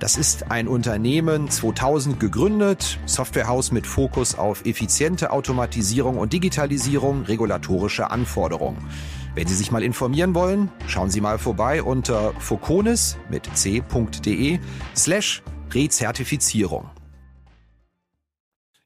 Das 0.00 0.16
ist 0.16 0.50
ein 0.50 0.66
Unternehmen 0.66 1.48
2000 1.48 2.18
gegründet, 2.18 2.98
Softwarehaus 3.06 3.70
mit 3.70 3.86
Fokus 3.86 4.34
auf 4.34 4.66
effiziente 4.66 5.30
Automatisierung 5.30 6.18
und 6.18 6.32
Digitalisierung 6.32 7.22
regulatorischer 7.22 8.10
Anforderungen. 8.10 8.78
Wenn 9.34 9.46
Sie 9.46 9.54
sich 9.54 9.70
mal 9.70 9.82
informieren 9.82 10.34
wollen, 10.34 10.70
schauen 10.86 11.10
Sie 11.10 11.20
mal 11.20 11.38
vorbei 11.38 11.82
unter 11.82 12.32
foconis 12.38 13.16
mit 13.30 13.48
c.de 13.54 14.58
slash 14.96 15.42
Rezertifizierung. 15.72 16.90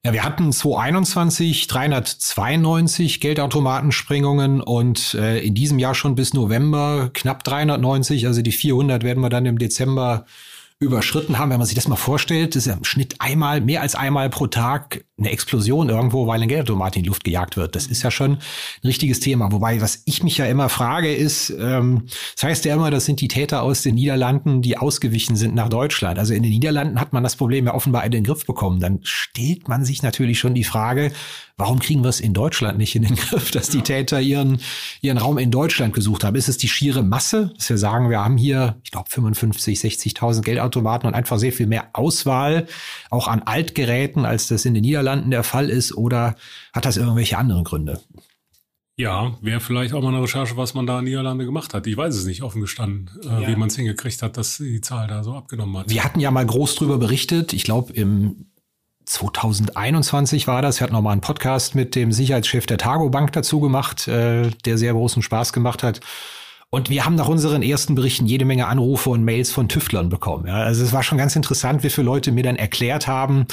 Ja, 0.05 0.13
wir 0.13 0.23
hatten 0.23 0.53
2021 0.53 1.67
392 1.67 3.19
Geldautomatensprengungen 3.19 4.61
und 4.61 5.13
äh, 5.15 5.39
in 5.39 5.53
diesem 5.55 5.77
Jahr 5.77 5.93
schon 5.93 6.15
bis 6.15 6.33
November 6.33 7.09
knapp 7.13 7.43
390. 7.43 8.25
Also 8.25 8.41
die 8.41 8.53
400 8.53 9.03
werden 9.03 9.21
wir 9.21 9.29
dann 9.29 9.45
im 9.45 9.59
Dezember 9.59 10.25
überschritten 10.79 11.37
haben. 11.37 11.51
Wenn 11.51 11.57
man 11.57 11.67
sich 11.67 11.75
das 11.75 11.87
mal 11.87 11.95
vorstellt, 11.95 12.55
ist 12.55 12.67
ja 12.67 12.73
im 12.73 12.85
Schnitt 12.85 13.15
einmal, 13.19 13.61
mehr 13.61 13.81
als 13.81 13.95
einmal 13.95 14.29
pro 14.29 14.47
Tag 14.47 15.05
eine 15.19 15.31
Explosion 15.31 15.89
irgendwo, 15.89 16.27
weil 16.27 16.41
ein 16.41 16.47
Geldautomat 16.47 16.95
in 16.95 17.03
die 17.03 17.09
Luft 17.09 17.23
gejagt 17.23 17.57
wird. 17.57 17.75
Das 17.75 17.87
ist 17.87 18.03
ja 18.03 18.11
schon 18.11 18.33
ein 18.33 18.39
richtiges 18.87 19.19
Thema. 19.19 19.51
Wobei, 19.51 19.81
was 19.81 20.01
ich 20.05 20.23
mich 20.23 20.37
ja 20.37 20.45
immer 20.45 20.69
frage, 20.69 21.13
ist, 21.13 21.49
ähm, 21.49 22.03
das 22.35 22.43
heißt 22.43 22.65
ja 22.65 22.73
immer, 22.73 22.91
das 22.91 23.05
sind 23.05 23.21
die 23.21 23.27
Täter 23.27 23.61
aus 23.63 23.81
den 23.81 23.95
Niederlanden, 23.95 24.61
die 24.61 24.77
ausgewichen 24.77 25.35
sind 25.35 25.55
nach 25.55 25.69
Deutschland. 25.69 26.19
Also 26.19 26.33
in 26.33 26.43
den 26.43 26.51
Niederlanden 26.51 26.99
hat 26.99 27.13
man 27.13 27.23
das 27.23 27.35
Problem 27.35 27.65
ja 27.65 27.73
offenbar 27.73 28.03
in 28.05 28.11
den 28.11 28.23
Griff 28.23 28.45
bekommen. 28.45 28.79
Dann 28.79 28.99
stellt 29.03 29.67
man 29.67 29.85
sich 29.85 30.03
natürlich 30.03 30.39
schon 30.39 30.53
die 30.53 30.63
Frage, 30.63 31.11
Warum 31.59 31.79
kriegen 31.79 32.03
wir 32.03 32.09
es 32.09 32.21
in 32.21 32.33
Deutschland 32.33 32.77
nicht 32.77 32.95
in 32.95 33.03
den 33.03 33.15
Griff, 33.17 33.51
dass 33.51 33.67
die 33.67 33.81
Täter 33.81 34.21
ihren, 34.21 34.61
ihren 35.01 35.17
Raum 35.17 35.37
in 35.37 35.51
Deutschland 35.51 35.93
gesucht 35.93 36.23
haben? 36.23 36.37
Ist 36.37 36.47
es 36.47 36.57
die 36.57 36.69
schiere 36.69 37.03
Masse, 37.03 37.51
dass 37.57 37.69
wir 37.69 37.77
sagen, 37.77 38.09
wir 38.09 38.23
haben 38.23 38.37
hier, 38.37 38.77
ich 38.85 38.91
glaube, 38.91 39.09
55, 39.09 39.77
60.000 39.77 40.41
Geldautomaten 40.41 41.09
und 41.09 41.15
einfach 41.15 41.37
sehr 41.37 41.51
viel 41.51 41.67
mehr 41.67 41.89
Auswahl, 41.91 42.65
auch 43.09 43.27
an 43.27 43.41
Altgeräten, 43.41 44.23
als 44.23 44.47
das 44.47 44.63
in 44.63 44.73
den 44.73 44.83
Niederlanden 44.83 45.08
der 45.15 45.43
Fall 45.43 45.69
ist? 45.69 45.95
Oder 45.95 46.35
hat 46.73 46.85
das 46.85 46.97
irgendwelche 46.97 47.37
anderen 47.37 47.63
Gründe? 47.63 47.99
Ja, 48.99 49.37
wäre 49.41 49.61
vielleicht 49.61 49.93
auch 49.93 50.01
mal 50.01 50.09
eine 50.09 50.21
Recherche, 50.21 50.57
was 50.57 50.73
man 50.73 50.85
da 50.85 50.99
in 50.99 51.05
Niederlande 51.05 51.45
gemacht 51.45 51.73
hat. 51.73 51.87
Ich 51.87 51.95
weiß 51.95 52.13
es 52.15 52.25
nicht, 52.25 52.43
offen 52.43 52.59
gestanden, 52.59 53.09
äh, 53.23 53.27
ja. 53.27 53.47
wie 53.47 53.55
man 53.55 53.69
es 53.69 53.77
hingekriegt 53.77 54.21
hat, 54.21 54.35
dass 54.35 54.57
die 54.57 54.81
Zahl 54.81 55.07
da 55.07 55.23
so 55.23 55.35
abgenommen 55.35 55.77
hat. 55.77 55.89
Wir 55.89 56.03
hatten 56.03 56.19
ja 56.19 56.31
mal 56.31 56.45
groß 56.45 56.75
drüber 56.75 56.97
berichtet. 56.97 57.53
Ich 57.53 57.63
glaube, 57.63 57.93
im 57.93 58.47
2021 59.05 60.47
war 60.47 60.61
das. 60.61 60.79
Wir 60.79 60.83
hatten 60.83 60.93
noch 60.93 61.01
mal 61.01 61.13
einen 61.13 61.21
Podcast 61.21 61.75
mit 61.75 61.95
dem 61.95 62.11
Sicherheitschef 62.11 62.65
der 62.65 62.77
Targo 62.77 63.09
Bank 63.09 63.31
dazu 63.31 63.61
gemacht, 63.61 64.07
äh, 64.09 64.51
der 64.65 64.77
sehr 64.77 64.91
großen 64.91 65.21
Spaß 65.21 65.53
gemacht 65.53 65.81
hat. 65.81 66.01
Und 66.69 66.89
wir 66.89 67.05
haben 67.05 67.15
nach 67.15 67.27
unseren 67.27 67.63
ersten 67.63 67.95
Berichten 67.95 68.27
jede 68.27 68.45
Menge 68.45 68.67
Anrufe 68.67 69.09
und 69.09 69.23
Mails 69.23 69.51
von 69.51 69.69
Tüftlern 69.69 70.09
bekommen. 70.09 70.45
Ja, 70.47 70.55
also 70.55 70.83
es 70.83 70.93
war 70.93 71.01
schon 71.01 71.17
ganz 71.17 71.35
interessant, 71.35 71.83
wie 71.83 71.89
viele 71.89 72.05
Leute 72.05 72.31
mir 72.31 72.43
dann 72.43 72.57
erklärt 72.57 73.07
haben, 73.07 73.47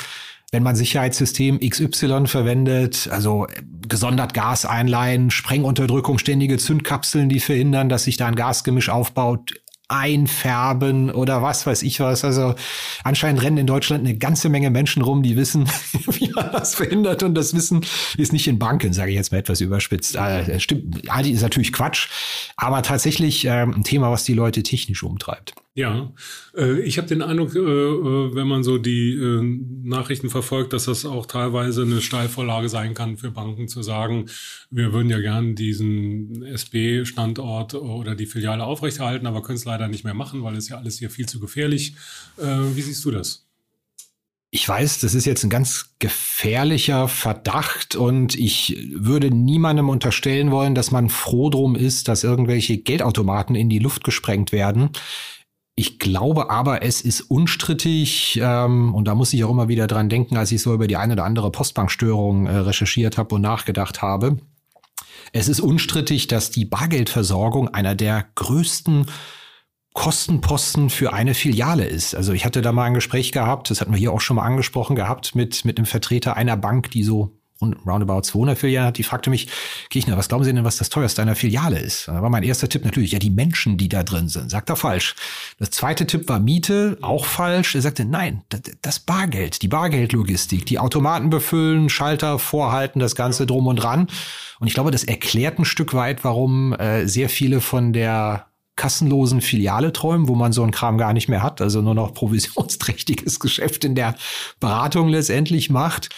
wenn 0.53 0.63
man 0.63 0.77
Sicherheitssystem 0.77 1.61
XY 1.61 2.27
verwendet, 2.27 3.09
also 3.11 3.47
gesondert 3.89 4.33
Gas 4.33 4.65
einleihen, 4.65 5.31
Sprengunterdrückung, 5.31 6.19
ständige 6.19 6.57
Zündkapseln, 6.59 7.29
die 7.29 7.41
verhindern, 7.41 7.89
dass 7.89 8.05
sich 8.05 8.17
da 8.17 8.27
ein 8.27 8.37
Gasgemisch 8.37 8.89
aufbaut, 8.89 9.55
einfärben 9.89 11.11
oder 11.11 11.43
was 11.43 11.67
weiß 11.67 11.83
ich 11.83 12.01
was. 12.01 12.25
Also 12.25 12.55
anscheinend 13.05 13.43
rennen 13.43 13.59
in 13.59 13.67
Deutschland 13.67 14.05
eine 14.05 14.17
ganze 14.17 14.49
Menge 14.49 14.71
Menschen 14.71 15.03
rum, 15.03 15.23
die 15.23 15.37
wissen, 15.37 15.69
wie 15.93 16.31
man 16.31 16.51
das 16.53 16.75
verhindert 16.75 17.23
und 17.23 17.35
das 17.35 17.55
Wissen 17.55 17.85
ist 18.17 18.33
nicht 18.33 18.49
in 18.49 18.59
Banken, 18.59 18.93
sage 18.93 19.11
ich 19.11 19.17
jetzt 19.17 19.33
mal 19.33 19.39
etwas 19.39 19.61
überspitzt. 19.61 20.17
Äh, 20.17 20.59
stimmt, 20.59 21.07
ist 21.25 21.43
natürlich 21.43 21.73
Quatsch, 21.73 22.09
aber 22.57 22.83
tatsächlich 22.83 23.45
äh, 23.45 23.63
ein 23.63 23.85
Thema, 23.85 24.11
was 24.11 24.25
die 24.25 24.35
Leute 24.35 24.63
technisch 24.63 25.03
umtreibt. 25.03 25.55
Ja, 25.77 26.11
äh, 26.57 26.81
ich 26.81 26.97
habe 26.97 27.07
den 27.07 27.21
Eindruck, 27.21 27.55
äh, 27.55 27.59
äh, 27.59 28.35
wenn 28.35 28.49
man 28.49 28.65
so 28.65 28.79
die 28.79 29.15
Nachrichten 29.83 30.31
verfolgt, 30.31 30.73
dass 30.73 30.87
das 30.87 31.05
auch 31.05 31.27
teilweise 31.27 31.83
eine 31.83 32.01
Steilvorlage 32.01 32.71
sein 32.71 32.95
kann 32.95 33.19
für 33.19 33.31
Banken 33.31 33.69
zu 33.69 33.83
sagen, 33.83 34.25
wir 34.71 34.95
würden 34.95 35.11
ja 35.11 35.21
gern 35.21 35.55
diesen 35.55 36.43
SB-Standort 36.43 37.75
oder 37.75 38.15
die 38.15 38.25
Filiale 38.25 38.65
aufrechterhalten, 38.65 39.27
aber 39.27 39.43
können 39.43 39.59
es 39.59 39.67
leider 39.67 39.87
nicht 39.89 40.03
mehr 40.03 40.15
machen, 40.15 40.43
weil 40.43 40.57
es 40.57 40.71
ja 40.71 40.79
alles 40.79 40.99
hier 40.99 41.11
viel 41.11 41.27
zu 41.27 41.41
gefährlich. 41.41 41.95
Äh, 42.39 42.75
wie 42.75 42.81
siehst 42.81 43.05
du 43.05 43.11
das? 43.11 43.47
Ich 44.51 44.67
weiß, 44.67 45.01
das 45.01 45.15
ist 45.15 45.27
jetzt 45.27 45.45
ein 45.45 45.51
ganz 45.51 45.91
gefährlicher 45.99 47.09
Verdacht 47.09 47.97
und 47.97 48.35
ich 48.35 48.89
würde 48.95 49.31
niemandem 49.31 49.91
unterstellen 49.91 50.51
wollen, 50.51 50.75
dass 50.75 50.91
man 50.91 51.11
froh 51.11 51.51
drum 51.51 51.77
ist, 51.77 52.09
dass 52.09 52.25
irgendwelche 52.25 52.79
Geldautomaten 52.79 53.55
in 53.55 53.69
die 53.69 53.81
Luft 53.81 54.05
gesprengt 54.05 54.53
werden. 54.53 54.91
Ich 55.79 55.99
glaube 55.99 56.49
aber, 56.49 56.83
es 56.83 57.03
ist 57.03 57.21
unstrittig, 57.21 58.41
ähm, 58.43 58.95
und 58.95 59.05
da 59.05 59.15
muss 59.15 59.35
ich 59.35 59.45
auch 59.45 59.51
immer 59.51 59.69
wieder 59.69 59.87
dran 59.87 60.09
denken, 60.09 60.39
als 60.39 60.51
ich 60.51 60.63
so 60.63 60.73
über 60.73 60.87
die 60.87 60.97
eine 60.97 61.13
oder 61.13 61.25
andere 61.25 61.53
Postbankstörung 61.53 62.47
äh, 62.47 62.57
recherchiert 62.57 63.19
habe 63.19 63.35
und 63.35 63.43
nachgedacht 63.43 64.01
habe. 64.01 64.39
Es 65.33 65.49
ist 65.49 65.61
unstrittig, 65.61 66.29
dass 66.29 66.51
die 66.51 66.65
Bargeldversorgung 66.65 67.69
einer 67.69 67.95
der 67.95 68.25
größten 68.37 69.05
Kostenposten 69.93 70.89
für 70.89 71.13
eine 71.13 71.35
Filiale 71.35 71.85
ist. 71.85 72.15
Also 72.15 72.33
ich 72.33 72.47
hatte 72.47 72.63
da 72.63 72.73
mal 72.73 72.85
ein 72.85 72.95
Gespräch 72.95 73.33
gehabt, 73.33 73.69
das 73.69 73.83
hatten 73.83 73.93
wir 73.93 73.99
hier 73.99 74.13
auch 74.13 74.21
schon 74.23 74.37
mal 74.37 74.45
angesprochen 74.45 74.97
gehabt, 74.97 75.35
mit, 75.35 75.67
mit 75.67 75.77
einem 75.77 75.87
Vertreter 75.87 76.39
einer 76.39 76.57
Bank, 76.57 76.91
die 76.91 77.03
so 77.03 77.36
roundabout 77.61 78.23
200 78.23 78.59
Filialen 78.59 78.89
hat, 78.89 78.99
die 78.99 79.03
fragte 79.03 79.31
mich, 79.31 79.49
Kirchner, 79.91 80.17
was 80.17 80.29
glauben 80.29 80.45
Sie 80.45 80.53
denn, 80.53 80.65
was 80.65 80.77
das 80.77 80.89
teuerste 80.89 81.23
einer 81.23 81.35
Filiale 81.35 81.79
ist? 81.79 82.09
Da 82.09 82.23
war 82.23 82.31
mein 82.31 82.43
erster 82.43 82.69
Tipp 82.69 82.85
natürlich, 82.85 83.13
ja, 83.13 83.19
die 83.19 83.31
Menschen, 83.31 83.77
die 83.79 83.89
da 83.89 84.03
drin 84.03 84.29
sind. 84.29 84.51
Sagt 84.51 84.69
er 84.69 84.77
falsch. 84.77 85.15
Das 85.59 85.71
zweite 85.71 86.07
Tipp 86.07 86.29
war 86.29 86.39
Miete, 86.39 86.99
auch 87.01 87.25
falsch. 87.25 87.75
Er 87.75 87.83
sagte, 87.83 88.05
nein, 88.05 88.43
das 88.83 89.01
Bargeld, 89.01 89.63
die 89.63 89.69
Bargeldlogistik, 89.69 90.67
die 90.67 90.79
Automaten 90.79 91.31
befüllen, 91.31 91.89
Schalter 91.89 92.39
vorhalten, 92.39 93.01
das 93.01 93.15
Ganze 93.15 93.47
drum 93.47 93.67
und 93.67 93.77
dran. 93.77 94.09
Und 94.61 94.67
ich 94.67 94.75
glaube, 94.75 94.91
das 94.91 95.05
erklärt 95.05 95.59
ein 95.59 95.65
Stück 95.65 95.95
weit, 95.95 96.25
warum 96.25 96.73
äh, 96.75 97.07
sehr 97.07 97.29
viele 97.29 97.61
von 97.61 97.93
der 97.93 98.47
kassenlosen 98.77 99.41
Filiale 99.41 99.93
träumen, 99.93 100.29
wo 100.29 100.35
man 100.35 100.53
so 100.53 100.63
einen 100.63 100.71
Kram 100.71 100.99
gar 100.99 101.15
nicht 101.15 101.29
mehr 101.29 101.43
hat, 101.43 101.63
also 101.63 101.81
nur 101.81 101.95
noch 101.95 102.13
provisionsträchtiges 102.13 103.41
Geschäft 103.41 103.85
in 103.85 103.95
der 103.95 104.15
Beratung 104.61 105.09
letztendlich 105.09 105.71
macht. 105.71 106.11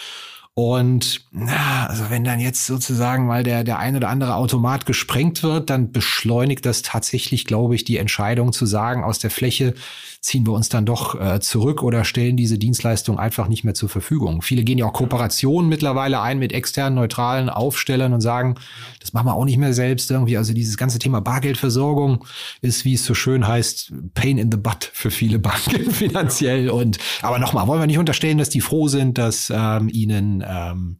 Und 0.61 1.21
na, 1.31 1.87
also 1.87 2.09
wenn 2.09 2.25
dann 2.25 2.41
jetzt 2.41 2.65
sozusagen 2.65 3.25
mal 3.25 3.43
der, 3.43 3.63
der 3.63 3.79
ein 3.79 3.95
oder 3.95 4.09
andere 4.09 4.35
Automat 4.35 4.85
gesprengt 4.85 5.41
wird, 5.41 5.69
dann 5.69 5.93
beschleunigt 5.93 6.65
das 6.65 6.81
tatsächlich, 6.81 7.45
glaube 7.45 7.75
ich, 7.75 7.85
die 7.85 7.95
Entscheidung 7.95 8.51
zu 8.51 8.65
sagen, 8.65 9.05
aus 9.05 9.19
der 9.19 9.31
Fläche 9.31 9.73
ziehen 10.21 10.45
wir 10.45 10.51
uns 10.51 10.67
dann 10.67 10.85
doch 10.85 11.19
äh, 11.19 11.39
zurück 11.39 11.81
oder 11.81 12.03
stellen 12.03 12.35
diese 12.35 12.57
Dienstleistung 12.57 13.17
einfach 13.17 13.47
nicht 13.47 13.63
mehr 13.63 13.73
zur 13.73 13.87
Verfügung. 13.87 14.41
Viele 14.41 14.63
gehen 14.63 14.77
ja 14.77 14.85
auch 14.85 14.93
Kooperationen 14.93 15.69
mittlerweile 15.69 16.19
ein 16.19 16.39
mit 16.39 16.51
externen, 16.51 16.95
neutralen 16.95 17.49
Aufstellern 17.49 18.11
und 18.11 18.19
sagen, 18.19 18.55
das 18.99 19.13
machen 19.13 19.27
wir 19.27 19.35
auch 19.35 19.45
nicht 19.45 19.57
mehr 19.57 19.73
selbst 19.73 20.11
irgendwie. 20.11 20.35
Also 20.35 20.53
dieses 20.53 20.75
ganze 20.75 20.99
Thema 20.99 21.21
Bargeldversorgung 21.21 22.25
ist, 22.61 22.83
wie 22.83 22.95
es 22.95 23.05
so 23.05 23.13
schön 23.13 23.47
heißt, 23.47 23.93
Pain 24.13 24.37
in 24.37 24.51
the 24.51 24.57
Butt 24.57 24.91
für 24.93 25.09
viele 25.09 25.39
Banken 25.39 25.89
finanziell. 25.91 26.69
Und 26.69 26.97
aber 27.21 27.39
nochmal, 27.39 27.67
wollen 27.67 27.79
wir 27.79 27.87
nicht 27.87 27.97
unterstellen, 27.97 28.39
dass 28.39 28.49
die 28.49 28.61
froh 28.61 28.89
sind, 28.89 29.17
dass 29.17 29.49
ähm, 29.55 29.87
ihnen 29.87 30.43
ähm, 30.49 30.99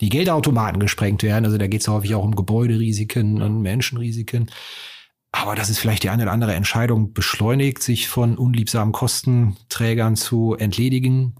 die 0.00 0.08
Geldautomaten 0.08 0.80
gesprengt 0.80 1.22
werden. 1.22 1.44
Also 1.44 1.58
da 1.58 1.66
geht 1.66 1.80
es 1.80 1.88
häufig 1.88 2.14
auch 2.14 2.24
um 2.24 2.34
Gebäuderisiken 2.34 3.42
und 3.42 3.62
Menschenrisiken. 3.62 4.50
Aber 5.32 5.56
das 5.56 5.68
ist 5.68 5.78
vielleicht 5.78 6.04
die 6.04 6.10
eine 6.10 6.22
oder 6.22 6.32
andere 6.32 6.54
Entscheidung 6.54 7.12
beschleunigt, 7.12 7.82
sich 7.82 8.08
von 8.08 8.38
unliebsamen 8.38 8.92
Kostenträgern 8.92 10.16
zu 10.16 10.54
entledigen. 10.54 11.34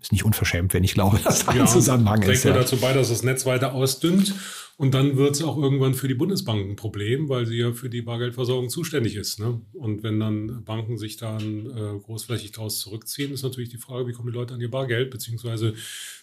Ist 0.00 0.12
nicht 0.12 0.24
unverschämt, 0.24 0.74
wenn 0.74 0.84
ich 0.84 0.94
glaube, 0.94 1.18
dass 1.24 1.44
da 1.44 1.52
ein 1.52 1.58
ja, 1.58 1.66
Zusammenhang 1.66 2.22
ist. 2.22 2.42
Trägt 2.42 2.56
ja. 2.56 2.60
dazu 2.60 2.76
bei, 2.78 2.92
dass 2.92 3.08
das 3.08 3.22
Netz 3.22 3.46
weiter 3.46 3.72
ausdünnt 3.72 4.34
und 4.78 4.92
dann 4.92 5.16
wird 5.16 5.36
es 5.36 5.42
auch 5.42 5.56
irgendwann 5.56 5.94
für 5.94 6.06
die 6.06 6.14
Bundesbank 6.14 6.68
ein 6.68 6.76
Problem, 6.76 7.30
weil 7.30 7.46
sie 7.46 7.56
ja 7.56 7.72
für 7.72 7.88
die 7.88 8.02
Bargeldversorgung 8.02 8.68
zuständig 8.68 9.16
ist. 9.16 9.40
Ne? 9.40 9.62
Und 9.72 10.02
wenn 10.02 10.20
dann 10.20 10.64
Banken 10.64 10.98
sich 10.98 11.16
dann 11.16 11.66
äh, 11.66 11.98
großflächig 11.98 12.52
daraus 12.52 12.80
zurückziehen, 12.80 13.32
ist 13.32 13.42
natürlich 13.42 13.70
die 13.70 13.78
Frage, 13.78 14.06
wie 14.06 14.12
kommen 14.12 14.30
die 14.30 14.36
Leute 14.36 14.52
an 14.52 14.60
ihr 14.60 14.70
Bargeld, 14.70 15.10
beziehungsweise 15.10 15.72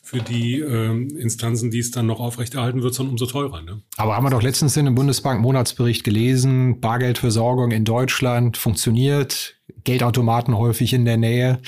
für 0.03 0.19
die 0.19 0.59
ähm, 0.59 1.09
Instanzen, 1.17 1.71
die 1.71 1.79
es 1.79 1.89
dann 1.89 2.05
noch 2.05 2.19
aufrechterhalten, 2.19 2.83
wird 2.83 2.91
es 2.91 2.97
dann 2.97 3.09
umso 3.09 3.25
teurer. 3.25 3.63
Ne? 3.63 3.81
Aber 3.97 4.15
haben 4.15 4.23
wir 4.23 4.29
doch 4.29 4.43
letztens 4.43 4.77
in 4.77 4.85
dem 4.85 4.93
Bundesbank-Monatsbericht 4.93 6.03
gelesen, 6.03 6.79
Bargeldversorgung 6.79 7.71
in 7.71 7.85
Deutschland 7.85 8.57
funktioniert, 8.57 9.55
Geldautomaten 9.83 10.57
häufig 10.57 10.93
in 10.93 11.05
der 11.05 11.17
Nähe. 11.17 11.59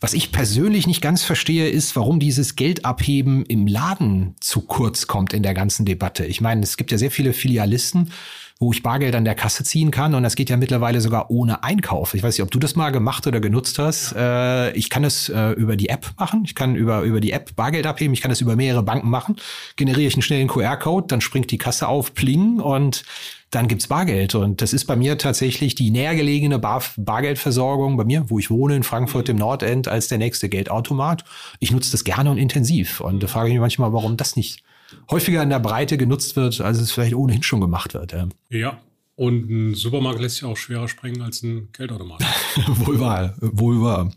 Was 0.00 0.14
ich 0.14 0.32
persönlich 0.32 0.86
nicht 0.86 1.02
ganz 1.02 1.22
verstehe, 1.22 1.68
ist, 1.68 1.96
warum 1.96 2.20
dieses 2.20 2.56
Geldabheben 2.56 3.44
im 3.46 3.66
Laden 3.66 4.34
zu 4.40 4.62
kurz 4.62 5.06
kommt 5.06 5.32
in 5.32 5.42
der 5.42 5.54
ganzen 5.54 5.84
Debatte. 5.84 6.24
Ich 6.24 6.40
meine, 6.40 6.62
es 6.62 6.76
gibt 6.76 6.92
ja 6.92 6.98
sehr 6.98 7.10
viele 7.10 7.32
Filialisten, 7.32 8.10
wo 8.60 8.72
ich 8.72 8.82
Bargeld 8.82 9.14
an 9.14 9.24
der 9.24 9.36
Kasse 9.36 9.62
ziehen 9.62 9.92
kann 9.92 10.14
und 10.14 10.24
das 10.24 10.34
geht 10.34 10.50
ja 10.50 10.56
mittlerweile 10.56 11.00
sogar 11.00 11.30
ohne 11.30 11.62
Einkauf. 11.62 12.14
Ich 12.14 12.24
weiß 12.24 12.36
nicht, 12.36 12.42
ob 12.42 12.50
du 12.50 12.58
das 12.58 12.74
mal 12.74 12.90
gemacht 12.90 13.24
oder 13.28 13.38
genutzt 13.38 13.78
hast. 13.78 14.14
Äh, 14.16 14.72
ich 14.72 14.90
kann 14.90 15.04
es 15.04 15.28
äh, 15.28 15.50
über 15.50 15.76
die 15.76 15.88
App 15.88 16.10
machen. 16.18 16.42
Ich 16.44 16.56
kann 16.56 16.74
über, 16.74 17.02
über 17.02 17.20
die 17.20 17.30
App 17.30 17.54
Bargeld 17.54 17.86
abheben. 17.86 18.14
Ich 18.14 18.20
kann 18.20 18.32
es 18.32 18.40
über 18.40 18.56
mehrere 18.56 18.82
Banken 18.82 19.10
machen. 19.10 19.36
Generiere 19.76 20.08
ich 20.08 20.14
einen 20.14 20.22
schnellen 20.22 20.48
QR-Code, 20.48 21.06
dann 21.06 21.20
springt 21.20 21.52
die 21.52 21.58
Kasse 21.58 21.86
auf, 21.86 22.14
pling 22.14 22.58
und 22.58 23.04
dann 23.50 23.68
gibt's 23.68 23.86
Bargeld. 23.86 24.34
Und 24.34 24.60
das 24.60 24.72
ist 24.72 24.86
bei 24.86 24.96
mir 24.96 25.18
tatsächlich 25.18 25.76
die 25.76 25.90
nähergelegene 25.90 26.58
Bar 26.58 26.82
Bargeldversorgung 26.96 27.96
bei 27.96 28.04
mir, 28.04 28.28
wo 28.28 28.40
ich 28.40 28.50
wohne, 28.50 28.74
in 28.74 28.82
Frankfurt 28.82 29.28
im 29.28 29.36
Nordend, 29.36 29.86
als 29.86 30.08
der 30.08 30.18
nächste 30.18 30.48
Geldautomat. 30.48 31.24
Ich 31.60 31.70
nutze 31.70 31.92
das 31.92 32.02
gerne 32.02 32.30
und 32.30 32.38
intensiv. 32.38 33.00
Und 33.00 33.22
da 33.22 33.28
frage 33.28 33.48
ich 33.48 33.54
mich 33.54 33.60
manchmal, 33.60 33.92
warum 33.92 34.16
das 34.16 34.34
nicht 34.34 34.64
häufiger 35.10 35.42
in 35.42 35.50
der 35.50 35.60
Breite 35.60 35.96
genutzt 35.96 36.36
wird, 36.36 36.60
als 36.60 36.78
es 36.78 36.92
vielleicht 36.92 37.14
ohnehin 37.14 37.42
schon 37.42 37.60
gemacht 37.60 37.94
wird. 37.94 38.12
Ja. 38.12 38.28
ja. 38.50 38.80
Und 39.16 39.50
ein 39.50 39.74
Supermarkt 39.74 40.20
lässt 40.20 40.36
sich 40.36 40.44
auch 40.44 40.56
schwerer 40.56 40.86
sprengen 40.86 41.22
als 41.22 41.42
ein 41.42 41.70
Geldautomat. 41.72 42.22
wohl 42.68 43.00
wahr, 43.00 43.34
wohl 43.40 43.82
wahr. 43.82 44.12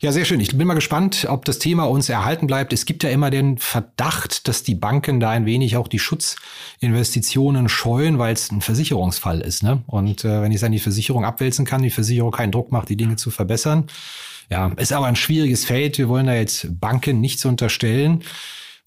Ja, 0.00 0.12
sehr 0.12 0.24
schön. 0.24 0.38
Ich 0.38 0.56
bin 0.56 0.66
mal 0.66 0.74
gespannt, 0.74 1.26
ob 1.28 1.44
das 1.44 1.58
Thema 1.58 1.84
uns 1.84 2.08
erhalten 2.08 2.46
bleibt. 2.46 2.72
Es 2.72 2.84
gibt 2.84 3.02
ja 3.02 3.10
immer 3.10 3.30
den 3.30 3.58
Verdacht, 3.58 4.46
dass 4.46 4.62
die 4.62 4.76
Banken 4.76 5.18
da 5.18 5.30
ein 5.30 5.44
wenig 5.44 5.76
auch 5.76 5.88
die 5.88 5.98
Schutzinvestitionen 5.98 7.68
scheuen, 7.68 8.18
weil 8.18 8.32
es 8.32 8.52
ein 8.52 8.60
Versicherungsfall 8.60 9.40
ist. 9.40 9.64
Ne? 9.64 9.82
Und 9.86 10.24
äh, 10.24 10.40
wenn 10.42 10.52
ich 10.52 10.58
es 10.58 10.64
an 10.64 10.70
die 10.70 10.78
Versicherung 10.78 11.24
abwälzen 11.24 11.64
kann, 11.64 11.82
die 11.82 11.90
Versicherung 11.90 12.30
keinen 12.30 12.52
Druck 12.52 12.70
macht, 12.70 12.90
die 12.90 12.96
Dinge 12.96 13.16
zu 13.16 13.30
verbessern. 13.30 13.86
Ja, 14.50 14.68
ist 14.76 14.92
aber 14.92 15.06
ein 15.06 15.16
schwieriges 15.16 15.64
Feld. 15.64 15.98
Wir 15.98 16.08
wollen 16.08 16.26
da 16.26 16.34
jetzt 16.34 16.80
Banken 16.80 17.20
nichts 17.20 17.44
unterstellen. 17.44 18.22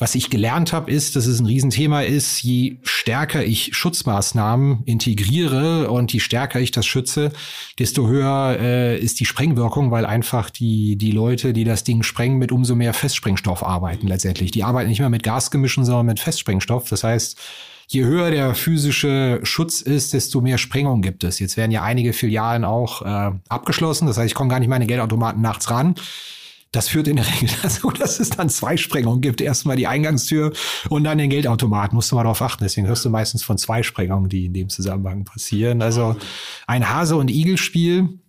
Was 0.02 0.16
ich 0.16 0.32
gelernt 0.32 0.74
habe, 0.74 0.90
ist, 0.90 1.16
dass 1.16 1.28
es 1.28 1.40
ein 1.40 1.46
Riesenthema 1.46 2.02
ist, 2.02 2.42
je 2.42 2.80
stärker 2.82 3.46
ich 3.46 3.76
Schutzmaßnahmen 3.76 4.82
integriere 4.86 5.92
und 5.92 6.12
je 6.12 6.20
stärker 6.20 6.60
ich 6.60 6.72
das 6.72 6.88
schütze, 6.88 7.32
desto 7.78 8.08
höher 8.08 8.58
äh, 8.60 8.98
ist 8.98 9.20
die 9.20 9.26
Sprengwirkung, 9.26 9.92
weil 9.92 10.08
einfach 10.08 10.50
die, 10.50 10.96
die 10.96 11.12
Leute, 11.12 11.54
die 11.54 11.66
das 11.66 11.84
Ding 11.84 12.02
sprengen, 12.02 12.40
mit 12.40 12.52
umso 12.52 12.74
mehr 12.74 12.96
Festsprengstoff 12.96 13.62
arbeiten 13.62 14.08
letztendlich. 14.08 14.50
Die 14.50 14.64
arbeiten 14.64 14.90
nicht 14.90 15.02
mehr 15.02 15.10
mit 15.12 15.22
Gasgemischen, 15.22 15.86
sondern 15.86 16.08
mit 16.08 16.20
Festsprengstoff. 16.20 16.90
Das 16.90 17.04
heißt, 17.04 17.38
je 17.88 18.04
höher 18.04 18.32
der 18.32 18.56
physische 18.56 19.40
Schutz 19.44 19.82
ist, 19.82 20.14
desto 20.14 20.42
mehr 20.42 20.58
Sprengung 20.58 21.04
gibt 21.04 21.24
es. 21.24 21.38
Jetzt 21.38 21.58
werden 21.58 21.70
ja 21.70 21.84
einige 21.84 22.14
Filialen 22.14 22.66
auch 22.66 23.04
äh, 23.04 23.34
abgeschlossen. 23.50 24.08
Das 24.08 24.18
heißt, 24.18 24.26
ich 24.26 24.34
komme 24.34 24.50
gar 24.50 24.60
nicht 24.60 24.70
meine 24.70 24.88
Geldautomaten 24.88 25.44
nachts 25.44 25.70
ran. 25.70 25.94
Das 26.72 26.88
führt 26.88 27.10
in 27.10 27.18
der 27.18 27.28
Regel 27.28 27.50
dazu, 27.62 27.92
dass 27.92 28.20
es 28.20 28.30
dann 28.30 28.50
zwei 28.50 28.78
Sprengungen 28.78 29.22
gibt. 29.22 29.42
Erstmal 29.42 29.76
die 29.76 29.88
Eingangstür 29.88 30.54
und 30.90 31.04
dann 31.04 31.18
den 31.18 31.30
Geldautomat. 31.30 31.92
Musst 31.92 32.12
du 32.12 32.16
mal 32.16 32.24
darauf 32.24 32.42
achten. 32.42 32.64
Deswegen 32.64 32.88
hörst 32.88 33.04
du 33.04 33.10
meistens 33.10 33.44
von 33.44 33.58
zwei 33.58 33.84
Sprengungen, 33.84 34.30
die 34.30 34.46
in 34.46 34.54
dem 34.54 34.70
Zusammenhang 34.70 35.26
passieren. 35.26 35.82
Also 35.82 36.16
ein 36.68 36.90
Hase- 36.90 37.18
und 37.18 37.30
Igel-Spiel 37.30 38.20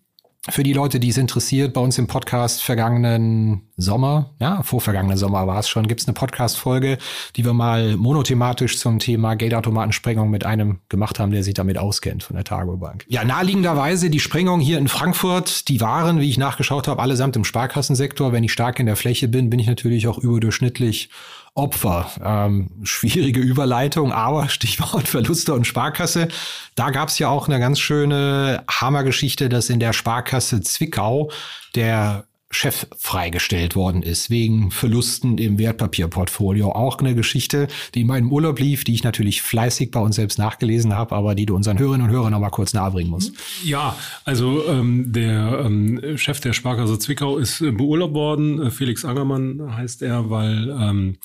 für 0.50 0.64
die 0.64 0.72
Leute, 0.72 0.98
die 0.98 1.10
es 1.10 1.18
interessiert, 1.18 1.72
bei 1.72 1.80
uns 1.80 1.98
im 1.98 2.08
Podcast 2.08 2.64
vergangenen 2.64 3.68
Sommer, 3.76 4.34
ja, 4.40 4.64
vorvergangenen 4.64 5.16
Sommer 5.16 5.46
war 5.46 5.60
es 5.60 5.68
schon, 5.68 5.86
gibt 5.86 6.00
es 6.00 6.08
eine 6.08 6.14
Podcast-Folge, 6.14 6.98
die 7.36 7.44
wir 7.44 7.52
mal 7.52 7.96
monothematisch 7.96 8.78
zum 8.78 8.98
Thema 8.98 9.34
Geldautomatensprengung 9.34 10.30
mit 10.30 10.44
einem 10.44 10.80
gemacht 10.88 11.20
haben, 11.20 11.30
der 11.30 11.44
sich 11.44 11.54
damit 11.54 11.78
auskennt 11.78 12.24
von 12.24 12.34
der 12.34 12.44
Targo 12.44 12.76
Bank. 12.76 13.04
Ja, 13.08 13.24
naheliegenderweise 13.24 14.10
die 14.10 14.18
Sprengung 14.18 14.58
hier 14.58 14.78
in 14.78 14.88
Frankfurt, 14.88 15.68
die 15.68 15.80
waren, 15.80 16.18
wie 16.18 16.28
ich 16.28 16.38
nachgeschaut 16.38 16.88
habe, 16.88 17.00
allesamt 17.00 17.36
im 17.36 17.44
Sparkassensektor. 17.44 18.32
Wenn 18.32 18.42
ich 18.42 18.52
stark 18.52 18.80
in 18.80 18.86
der 18.86 18.96
Fläche 18.96 19.28
bin, 19.28 19.48
bin 19.48 19.60
ich 19.60 19.68
natürlich 19.68 20.08
auch 20.08 20.18
überdurchschnittlich 20.18 21.08
Opfer. 21.54 22.10
Ähm, 22.24 22.70
schwierige 22.82 23.40
Überleitung, 23.40 24.12
aber 24.12 24.48
Stichwort 24.48 25.08
Verluste 25.08 25.54
und 25.54 25.66
Sparkasse. 25.66 26.28
Da 26.74 26.90
gab 26.90 27.08
es 27.08 27.18
ja 27.18 27.28
auch 27.28 27.48
eine 27.48 27.60
ganz 27.60 27.78
schöne 27.78 28.64
Hammergeschichte, 28.68 29.48
dass 29.48 29.68
in 29.68 29.80
der 29.80 29.92
Sparkasse 29.92 30.60
Zwickau 30.62 31.30
der 31.74 32.24
Chef 32.52 32.86
freigestellt 32.96 33.74
worden 33.74 34.02
ist, 34.02 34.30
wegen 34.30 34.70
Verlusten 34.70 35.38
im 35.38 35.58
Wertpapierportfolio. 35.58 36.70
Auch 36.70 36.98
eine 36.98 37.14
Geschichte, 37.14 37.66
die 37.94 38.02
in 38.02 38.06
meinem 38.06 38.30
Urlaub 38.30 38.58
lief, 38.58 38.84
die 38.84 38.94
ich 38.94 39.02
natürlich 39.04 39.42
fleißig 39.42 39.90
bei 39.90 40.00
uns 40.00 40.16
selbst 40.16 40.38
nachgelesen 40.38 40.94
habe, 40.94 41.14
aber 41.16 41.34
die 41.34 41.46
du 41.46 41.56
unseren 41.56 41.78
Hörerinnen 41.78 42.06
und 42.06 42.12
Hörern 42.12 42.32
noch 42.32 42.40
mal 42.40 42.50
kurz 42.50 42.74
nahebringen 42.74 43.10
musst. 43.10 43.32
Ja, 43.64 43.96
also 44.24 44.66
ähm, 44.68 45.12
der 45.12 45.62
ähm, 45.64 46.16
Chef 46.16 46.40
der 46.40 46.52
Sparkasse 46.52 46.98
Zwickau 46.98 47.38
ist 47.38 47.60
äh, 47.62 47.70
beurlaubt 47.70 48.14
worden. 48.14 48.62
Äh, 48.62 48.70
Felix 48.70 49.04
Angermann 49.04 49.74
heißt 49.74 50.02
er, 50.02 50.30
weil 50.30 50.68
ähm, 50.70 51.16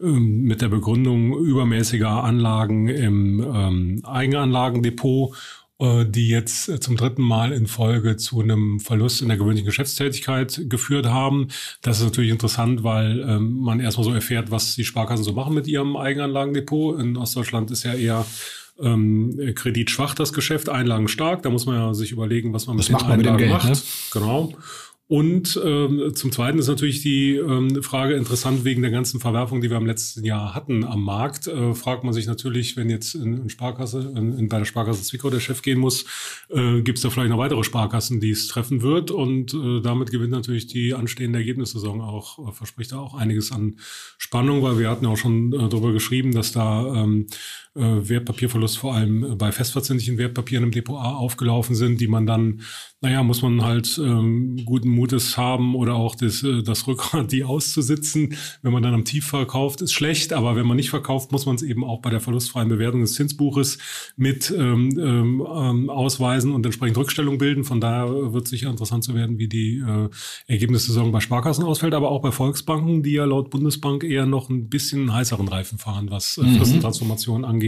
ähm, 0.00 0.42
mit 0.42 0.62
der 0.62 0.68
Begründung 0.68 1.36
übermäßiger 1.36 2.22
Anlagen 2.22 2.88
im 2.88 3.40
ähm, 3.40 4.02
Eigenanlagendepot 4.04 5.34
die 6.06 6.28
jetzt 6.28 6.68
äh, 6.68 6.80
zum 6.80 6.96
dritten 6.96 7.22
Mal 7.22 7.52
in 7.52 7.66
Folge 7.66 8.16
zu 8.16 8.40
einem 8.40 8.80
Verlust 8.80 9.20
in 9.20 9.28
der 9.28 9.36
gewöhnlichen 9.36 9.66
Geschäftstätigkeit 9.66 10.62
geführt 10.68 11.06
haben. 11.06 11.48
Das 11.82 11.98
ist 11.98 12.04
natürlich 12.04 12.30
interessant, 12.30 12.82
weil 12.82 13.20
ähm, 13.20 13.58
man 13.58 13.80
erstmal 13.80 14.04
so 14.04 14.12
erfährt, 14.12 14.50
was 14.50 14.74
die 14.74 14.84
Sparkassen 14.84 15.24
so 15.24 15.32
machen 15.32 15.54
mit 15.54 15.66
ihrem 15.66 15.96
Eigenanlagendepot. 15.96 16.98
In 16.98 17.16
Ostdeutschland 17.16 17.70
ist 17.70 17.84
ja 17.84 17.92
eher 17.92 18.24
ähm, 18.80 19.52
kreditschwach 19.54 20.14
das 20.14 20.32
Geschäft, 20.32 20.68
Einlagen 20.68 21.08
stark. 21.08 21.42
Da 21.42 21.50
muss 21.50 21.66
man 21.66 21.76
ja 21.76 21.94
sich 21.94 22.12
überlegen, 22.12 22.52
was 22.52 22.66
man 22.66 22.76
das 22.76 22.88
mit 22.88 23.00
den 23.00 23.06
Einlagen 23.08 23.38
Geld, 23.38 23.50
macht. 23.50 23.68
Ne? 23.68 23.76
Genau. 24.12 24.54
Und 25.08 25.60
ähm, 25.64 26.12
zum 26.14 26.32
Zweiten 26.32 26.58
ist 26.58 26.66
natürlich 26.66 27.00
die 27.00 27.36
ähm, 27.36 27.80
Frage 27.84 28.14
interessant 28.14 28.64
wegen 28.64 28.82
der 28.82 28.90
ganzen 28.90 29.20
Verwerfung, 29.20 29.60
die 29.60 29.70
wir 29.70 29.76
im 29.76 29.86
letzten 29.86 30.24
Jahr 30.24 30.52
hatten 30.52 30.82
am 30.82 31.04
Markt. 31.04 31.46
Äh, 31.46 31.74
fragt 31.74 32.02
man 32.02 32.12
sich 32.12 32.26
natürlich, 32.26 32.76
wenn 32.76 32.90
jetzt 32.90 33.14
in, 33.14 33.42
in 33.42 33.48
Sparkasse, 33.48 34.12
in, 34.16 34.36
in, 34.36 34.48
bei 34.48 34.58
der 34.58 34.64
Sparkasse 34.64 35.04
Zwickau 35.04 35.30
der 35.30 35.38
Chef 35.38 35.62
gehen 35.62 35.78
muss, 35.78 36.06
äh, 36.48 36.80
gibt 36.80 36.98
es 36.98 37.02
da 37.02 37.10
vielleicht 37.10 37.30
noch 37.30 37.38
weitere 37.38 37.62
Sparkassen, 37.62 38.18
die 38.18 38.30
es 38.30 38.48
treffen 38.48 38.82
wird. 38.82 39.12
Und 39.12 39.54
äh, 39.54 39.80
damit 39.80 40.10
gewinnt 40.10 40.32
natürlich 40.32 40.66
die 40.66 40.92
anstehende 40.92 41.38
Ergebnissaison 41.38 42.00
auch, 42.00 42.48
äh, 42.48 42.52
verspricht 42.52 42.90
da 42.90 42.98
auch 42.98 43.14
einiges 43.14 43.52
an 43.52 43.78
Spannung, 44.18 44.64
weil 44.64 44.76
wir 44.80 44.90
hatten 44.90 45.04
ja 45.04 45.12
auch 45.12 45.16
schon 45.16 45.52
äh, 45.52 45.68
darüber 45.68 45.92
geschrieben, 45.92 46.32
dass 46.32 46.50
da 46.50 46.84
ähm, 47.04 47.26
äh, 47.26 47.30
Wertpapierverlust 47.76 48.78
vor 48.78 48.94
allem 48.94 49.36
bei 49.38 49.52
festverzinslichen 49.52 50.18
Wertpapieren 50.18 50.64
im 50.64 50.70
Depot 50.70 50.98
A 50.98 51.14
aufgelaufen 51.14 51.74
sind, 51.74 52.00
die 52.00 52.08
man 52.08 52.26
dann 52.26 52.62
naja, 53.02 53.22
muss 53.22 53.42
man 53.42 53.62
halt 53.62 54.00
ähm, 54.02 54.62
guten 54.64 54.88
Mutes 54.88 55.36
haben 55.36 55.74
oder 55.74 55.94
auch 55.94 56.14
das, 56.14 56.42
äh, 56.42 56.62
das 56.62 56.86
Rückgrat, 56.86 57.30
die 57.30 57.44
auszusitzen. 57.44 58.34
Wenn 58.62 58.72
man 58.72 58.82
dann 58.82 58.94
am 58.94 59.04
Tief 59.04 59.26
verkauft, 59.26 59.82
ist 59.82 59.92
schlecht, 59.92 60.32
aber 60.32 60.56
wenn 60.56 60.66
man 60.66 60.76
nicht 60.76 60.88
verkauft, 60.88 61.30
muss 61.30 61.44
man 61.44 61.56
es 61.56 61.62
eben 61.62 61.84
auch 61.84 62.00
bei 62.00 62.08
der 62.08 62.20
verlustfreien 62.20 62.68
Bewertung 62.68 63.02
des 63.02 63.12
Zinsbuches 63.12 63.78
mit 64.16 64.50
ähm, 64.50 64.98
ähm, 64.98 65.90
ausweisen 65.90 66.52
und 66.52 66.64
entsprechend 66.64 66.96
Rückstellung 66.96 67.36
bilden. 67.36 67.64
Von 67.64 67.82
daher 67.82 68.32
wird 68.32 68.44
es 68.44 68.50
sicher 68.50 68.70
interessant 68.70 69.04
zu 69.04 69.14
werden, 69.14 69.38
wie 69.38 69.48
die 69.48 69.78
äh, 69.86 70.08
Ergebnissaison 70.46 71.12
bei 71.12 71.20
Sparkassen 71.20 71.64
ausfällt, 71.64 71.92
aber 71.92 72.10
auch 72.10 72.22
bei 72.22 72.32
Volksbanken, 72.32 73.02
die 73.02 73.12
ja 73.12 73.26
laut 73.26 73.50
Bundesbank 73.50 74.04
eher 74.04 74.24
noch 74.24 74.48
ein 74.48 74.70
bisschen 74.70 75.12
heißeren 75.12 75.48
Reifen 75.48 75.78
fahren, 75.78 76.10
was 76.10 76.38
äh, 76.38 76.42
mhm. 76.42 76.56
Fristentransformation 76.56 77.44
angeht. 77.44 77.65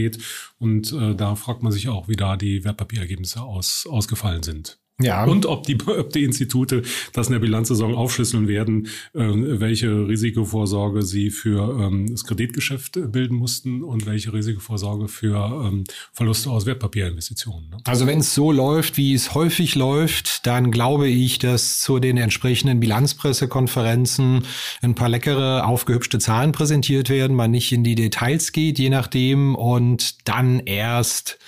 Und 0.57 0.91
äh, 0.93 1.15
da 1.15 1.35
fragt 1.35 1.63
man 1.63 1.71
sich 1.71 1.89
auch, 1.89 2.07
wie 2.07 2.15
da 2.15 2.37
die 2.37 2.63
Wertpapierergebnisse 2.63 3.41
aus, 3.41 3.87
ausgefallen 3.89 4.43
sind. 4.43 4.79
Ja. 5.01 5.23
Und 5.23 5.45
ob 5.45 5.65
die, 5.65 5.77
ob 5.85 6.11
die 6.11 6.23
Institute 6.23 6.83
das 7.13 7.27
in 7.27 7.33
der 7.33 7.39
Bilanzsaison 7.39 7.95
aufschlüsseln 7.95 8.47
werden, 8.47 8.87
äh, 9.13 9.21
welche 9.23 10.07
Risikovorsorge 10.07 11.03
sie 11.03 11.29
für 11.29 11.79
ähm, 11.79 12.07
das 12.09 12.25
Kreditgeschäft 12.25 12.99
bilden 13.11 13.35
mussten 13.35 13.83
und 13.83 14.05
welche 14.05 14.33
Risikovorsorge 14.33 15.07
für 15.07 15.67
ähm, 15.67 15.85
Verluste 16.13 16.49
aus 16.49 16.65
Wertpapierinvestitionen. 16.65 17.69
Ne? 17.69 17.77
Also 17.85 18.07
wenn 18.07 18.19
es 18.19 18.35
so 18.35 18.51
läuft, 18.51 18.97
wie 18.97 19.13
es 19.13 19.33
häufig 19.33 19.75
läuft, 19.75 20.45
dann 20.45 20.71
glaube 20.71 21.07
ich, 21.07 21.39
dass 21.39 21.79
zu 21.79 21.99
den 21.99 22.17
entsprechenden 22.17 22.79
Bilanzpressekonferenzen 22.79 24.43
ein 24.81 24.95
paar 24.95 25.09
leckere, 25.09 25.65
aufgehübschte 25.65 26.19
Zahlen 26.19 26.51
präsentiert 26.51 27.09
werden, 27.09 27.35
man 27.35 27.51
nicht 27.51 27.71
in 27.71 27.83
die 27.83 27.95
Details 27.95 28.51
geht, 28.51 28.79
je 28.79 28.89
nachdem, 28.89 29.55
und 29.55 30.27
dann 30.27 30.59
erst 30.59 31.39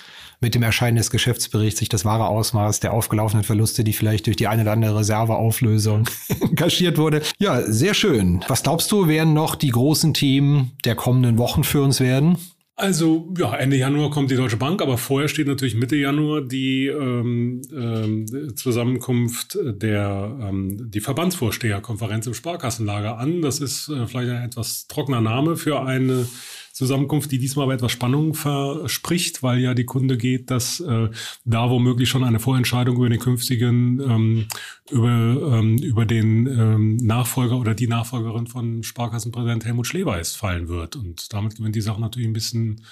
mit 0.42 0.54
dem 0.54 0.62
Erscheinen 0.62 0.96
des 0.96 1.10
Geschäftsberichts 1.10 1.78
sich 1.78 1.88
das 1.88 2.04
wahre 2.04 2.26
Ausmaß 2.26 2.80
der 2.80 2.92
aufgelaufenen 2.92 3.44
Verluste, 3.44 3.84
die 3.84 3.92
vielleicht 3.92 4.26
durch 4.26 4.36
die 4.36 4.48
eine 4.48 4.62
oder 4.62 4.72
andere 4.72 4.98
Reserveauflösung 4.98 6.04
kaschiert 6.56 6.98
wurde. 6.98 7.22
Ja, 7.38 7.62
sehr 7.62 7.94
schön. 7.94 8.44
Was 8.48 8.62
glaubst 8.62 8.92
du, 8.92 9.08
werden 9.08 9.32
noch 9.32 9.54
die 9.54 9.70
großen 9.70 10.12
Themen 10.12 10.72
der 10.84 10.96
kommenden 10.96 11.38
Wochen 11.38 11.64
für 11.64 11.82
uns 11.82 12.00
werden? 12.00 12.36
Also 12.74 13.32
ja, 13.38 13.54
Ende 13.54 13.76
Januar 13.76 14.10
kommt 14.10 14.30
die 14.30 14.36
Deutsche 14.36 14.56
Bank, 14.56 14.80
aber 14.82 14.98
vorher 14.98 15.28
steht 15.28 15.46
natürlich 15.46 15.74
Mitte 15.74 15.94
Januar 15.94 16.40
die 16.40 16.88
ähm, 16.88 17.60
ähm, 17.72 18.56
Zusammenkunft 18.56 19.58
der 19.62 20.36
ähm, 20.40 20.90
die 20.90 21.00
Verbandsvorsteherkonferenz 21.00 22.26
im 22.26 22.34
Sparkassenlager 22.34 23.18
an. 23.18 23.42
Das 23.42 23.60
ist 23.60 23.88
äh, 23.88 24.06
vielleicht 24.06 24.30
ein 24.30 24.42
etwas 24.42 24.88
trockener 24.88 25.20
Name 25.20 25.56
für 25.56 25.82
eine 25.82 26.26
Zusammenkunft, 26.72 27.30
die 27.30 27.38
diesmal 27.38 27.64
aber 27.64 27.74
etwas 27.74 27.92
Spannung 27.92 28.34
verspricht, 28.34 29.42
weil 29.42 29.58
ja 29.58 29.74
die 29.74 29.84
Kunde 29.84 30.16
geht, 30.16 30.50
dass 30.50 30.80
äh, 30.80 31.10
da 31.44 31.70
womöglich 31.70 32.08
schon 32.08 32.24
eine 32.24 32.40
Vorentscheidung 32.40 32.96
über 32.96 33.10
den 33.10 33.20
künftigen, 33.20 34.00
ähm, 34.00 34.46
über, 34.90 35.58
ähm, 35.58 35.76
über 35.78 36.06
den 36.06 36.46
ähm, 36.46 36.96
Nachfolger 36.96 37.58
oder 37.58 37.74
die 37.74 37.88
Nachfolgerin 37.88 38.46
von 38.46 38.82
Sparkassenpräsident 38.82 39.64
Helmut 39.64 39.86
Schleweis 39.86 40.34
fallen 40.34 40.68
wird. 40.68 40.96
Und 40.96 41.32
damit 41.32 41.56
gewinnt 41.56 41.76
die 41.76 41.82
Sache 41.82 42.00
natürlich 42.00 42.28
ein 42.28 42.32
bisschen 42.32 42.82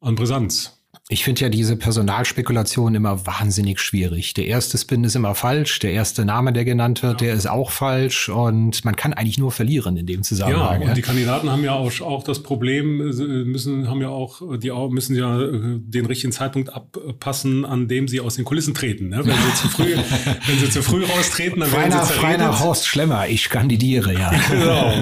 an 0.00 0.14
Brisanz. 0.14 0.83
Ich 1.08 1.24
finde 1.24 1.42
ja 1.42 1.48
diese 1.48 1.76
Personalspekulation 1.76 2.94
immer 2.94 3.26
wahnsinnig 3.26 3.80
schwierig. 3.80 4.34
Der 4.34 4.46
erste 4.46 4.78
Spin 4.78 5.04
ist 5.04 5.16
immer 5.16 5.34
falsch, 5.34 5.78
der 5.80 5.92
erste 5.92 6.24
Name, 6.24 6.52
der 6.52 6.64
genannt 6.64 7.02
wird, 7.02 7.20
ja. 7.20 7.28
der 7.28 7.36
ist 7.36 7.46
auch 7.46 7.70
falsch 7.70 8.28
und 8.28 8.84
man 8.84 8.96
kann 8.96 9.12
eigentlich 9.12 9.38
nur 9.38 9.52
verlieren 9.52 9.96
in 9.96 10.06
dem 10.06 10.22
Zusammenhang. 10.22 10.82
Ja, 10.82 10.88
und 10.88 10.96
die 10.96 11.02
Kandidaten 11.02 11.50
haben 11.50 11.64
ja 11.64 11.74
auch, 11.74 12.00
auch 12.00 12.24
das 12.24 12.42
Problem, 12.42 12.98
müssen 12.98 13.88
haben 13.88 14.00
ja 14.00 14.08
auch 14.08 14.40
die 14.58 14.70
müssen 14.90 15.16
ja 15.16 15.40
äh, 15.40 15.78
den 15.78 16.06
richtigen 16.06 16.32
Zeitpunkt 16.32 16.70
abpassen, 16.72 17.64
an 17.64 17.88
dem 17.88 18.08
sie 18.08 18.20
aus 18.20 18.36
den 18.36 18.44
Kulissen 18.44 18.74
treten. 18.74 19.08
Ne? 19.08 19.20
Wenn 19.24 19.34
sie 19.34 19.54
zu 19.54 19.68
früh, 19.68 19.94
wenn 20.46 20.58
sie 20.58 20.70
zu 20.70 20.82
früh 20.82 21.04
raustreten, 21.04 21.60
dann 21.60 21.68
Freiner, 21.68 21.94
werden 21.94 22.06
sie 22.06 22.12
Freiner 22.12 22.60
Horst 22.60 22.86
Schlemmer, 22.86 23.28
ich 23.28 23.48
kandidiere 23.48 24.12
ja. 24.12 24.32
genau. 24.50 24.92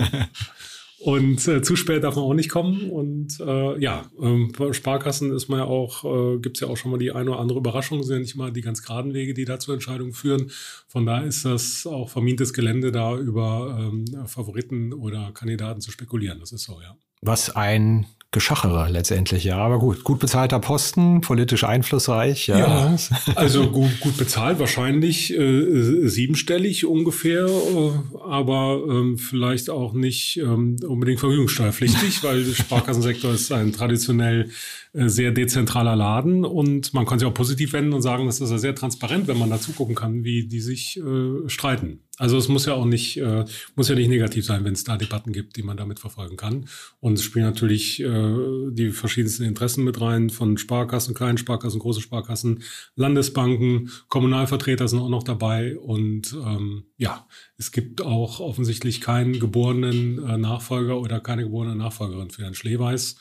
Und 1.04 1.48
äh, 1.48 1.62
zu 1.62 1.74
spät 1.74 2.04
darf 2.04 2.14
man 2.14 2.24
auch 2.24 2.34
nicht 2.34 2.48
kommen. 2.48 2.90
Und 2.90 3.40
äh, 3.40 3.78
ja, 3.80 4.08
ähm, 4.20 4.52
Sparkassen 4.70 5.32
ist 5.32 5.48
man 5.48 5.58
ja 5.58 5.64
auch, 5.64 6.04
äh, 6.04 6.38
gibt 6.38 6.56
es 6.56 6.60
ja 6.60 6.68
auch 6.68 6.76
schon 6.76 6.92
mal 6.92 6.98
die 6.98 7.10
eine 7.10 7.30
oder 7.30 7.40
andere 7.40 7.58
Überraschung, 7.58 8.02
sind 8.02 8.16
ja 8.16 8.20
nicht 8.20 8.36
mal 8.36 8.52
die 8.52 8.60
ganz 8.60 8.82
geraden 8.82 9.12
Wege, 9.12 9.34
die 9.34 9.44
da 9.44 9.58
zu 9.58 9.72
Entscheidungen 9.72 10.12
führen. 10.12 10.50
Von 10.86 11.04
daher 11.04 11.26
ist 11.26 11.44
das 11.44 11.86
auch 11.86 12.08
vermintes 12.08 12.52
Gelände, 12.52 12.92
da 12.92 13.16
über 13.16 13.78
ähm, 13.80 14.04
Favoriten 14.26 14.92
oder 14.92 15.32
Kandidaten 15.32 15.80
zu 15.80 15.90
spekulieren. 15.90 16.38
Das 16.38 16.52
ist 16.52 16.62
so, 16.62 16.80
ja. 16.80 16.96
Was 17.20 17.54
ein 17.54 18.06
Geschachere 18.32 18.88
letztendlich, 18.90 19.44
ja. 19.44 19.58
Aber 19.58 19.78
gut, 19.78 20.04
gut 20.04 20.18
bezahlter 20.18 20.58
Posten, 20.58 21.20
politisch 21.20 21.64
einflussreich. 21.64 22.46
Ja, 22.46 22.58
ja 22.58 22.96
also 23.36 23.70
gut, 23.70 24.00
gut 24.00 24.16
bezahlt, 24.16 24.58
wahrscheinlich 24.58 25.36
äh, 25.36 26.08
siebenstellig 26.08 26.86
ungefähr, 26.86 27.44
äh, 27.46 27.90
aber 28.24 28.82
ähm, 28.88 29.18
vielleicht 29.18 29.68
auch 29.68 29.92
nicht 29.92 30.38
ähm, 30.38 30.76
unbedingt 30.82 31.20
verfügungssteuerpflichtig, 31.20 32.24
weil 32.24 32.42
der 32.44 32.54
Sparkassensektor 32.54 33.34
ist 33.34 33.52
ein 33.52 33.70
traditionell 33.70 34.48
äh, 34.94 35.08
sehr 35.08 35.32
dezentraler 35.32 35.94
Laden 35.94 36.46
und 36.46 36.94
man 36.94 37.04
kann 37.04 37.18
sich 37.18 37.28
auch 37.28 37.34
positiv 37.34 37.74
wenden 37.74 37.92
und 37.92 38.00
sagen, 38.00 38.24
das 38.24 38.40
ist 38.40 38.50
ja 38.50 38.56
sehr 38.56 38.74
transparent, 38.74 39.28
wenn 39.28 39.38
man 39.38 39.50
da 39.50 39.60
zugucken 39.60 39.94
kann, 39.94 40.24
wie 40.24 40.46
die 40.46 40.60
sich 40.60 40.98
äh, 40.98 41.48
streiten. 41.50 42.00
Also 42.22 42.38
es 42.38 42.46
muss 42.46 42.66
ja 42.66 42.74
auch 42.74 42.84
nicht, 42.84 43.16
äh, 43.16 43.44
muss 43.74 43.88
ja 43.88 43.96
nicht 43.96 44.06
negativ 44.06 44.46
sein, 44.46 44.64
wenn 44.64 44.74
es 44.74 44.84
da 44.84 44.96
Debatten 44.96 45.32
gibt, 45.32 45.56
die 45.56 45.64
man 45.64 45.76
damit 45.76 45.98
verfolgen 45.98 46.36
kann. 46.36 46.66
Und 47.00 47.14
es 47.14 47.24
spielen 47.24 47.44
natürlich 47.44 48.00
äh, 48.00 48.70
die 48.70 48.92
verschiedensten 48.92 49.42
Interessen 49.42 49.82
mit 49.82 50.00
rein, 50.00 50.30
von 50.30 50.56
Sparkassen, 50.56 51.16
kleinen 51.16 51.36
Sparkassen, 51.36 51.80
große 51.80 52.00
Sparkassen, 52.00 52.62
Landesbanken, 52.94 53.90
Kommunalvertreter 54.06 54.86
sind 54.86 55.00
auch 55.00 55.08
noch 55.08 55.24
dabei. 55.24 55.76
Und 55.76 56.32
ähm, 56.34 56.84
ja, 56.96 57.26
es 57.56 57.72
gibt 57.72 58.02
auch 58.02 58.38
offensichtlich 58.38 59.00
keinen 59.00 59.40
geborenen 59.40 60.24
äh, 60.24 60.38
Nachfolger 60.38 61.00
oder 61.00 61.18
keine 61.18 61.42
geborene 61.42 61.74
Nachfolgerin 61.74 62.30
für 62.30 62.42
Herrn 62.42 62.54
Schleweis 62.54 63.16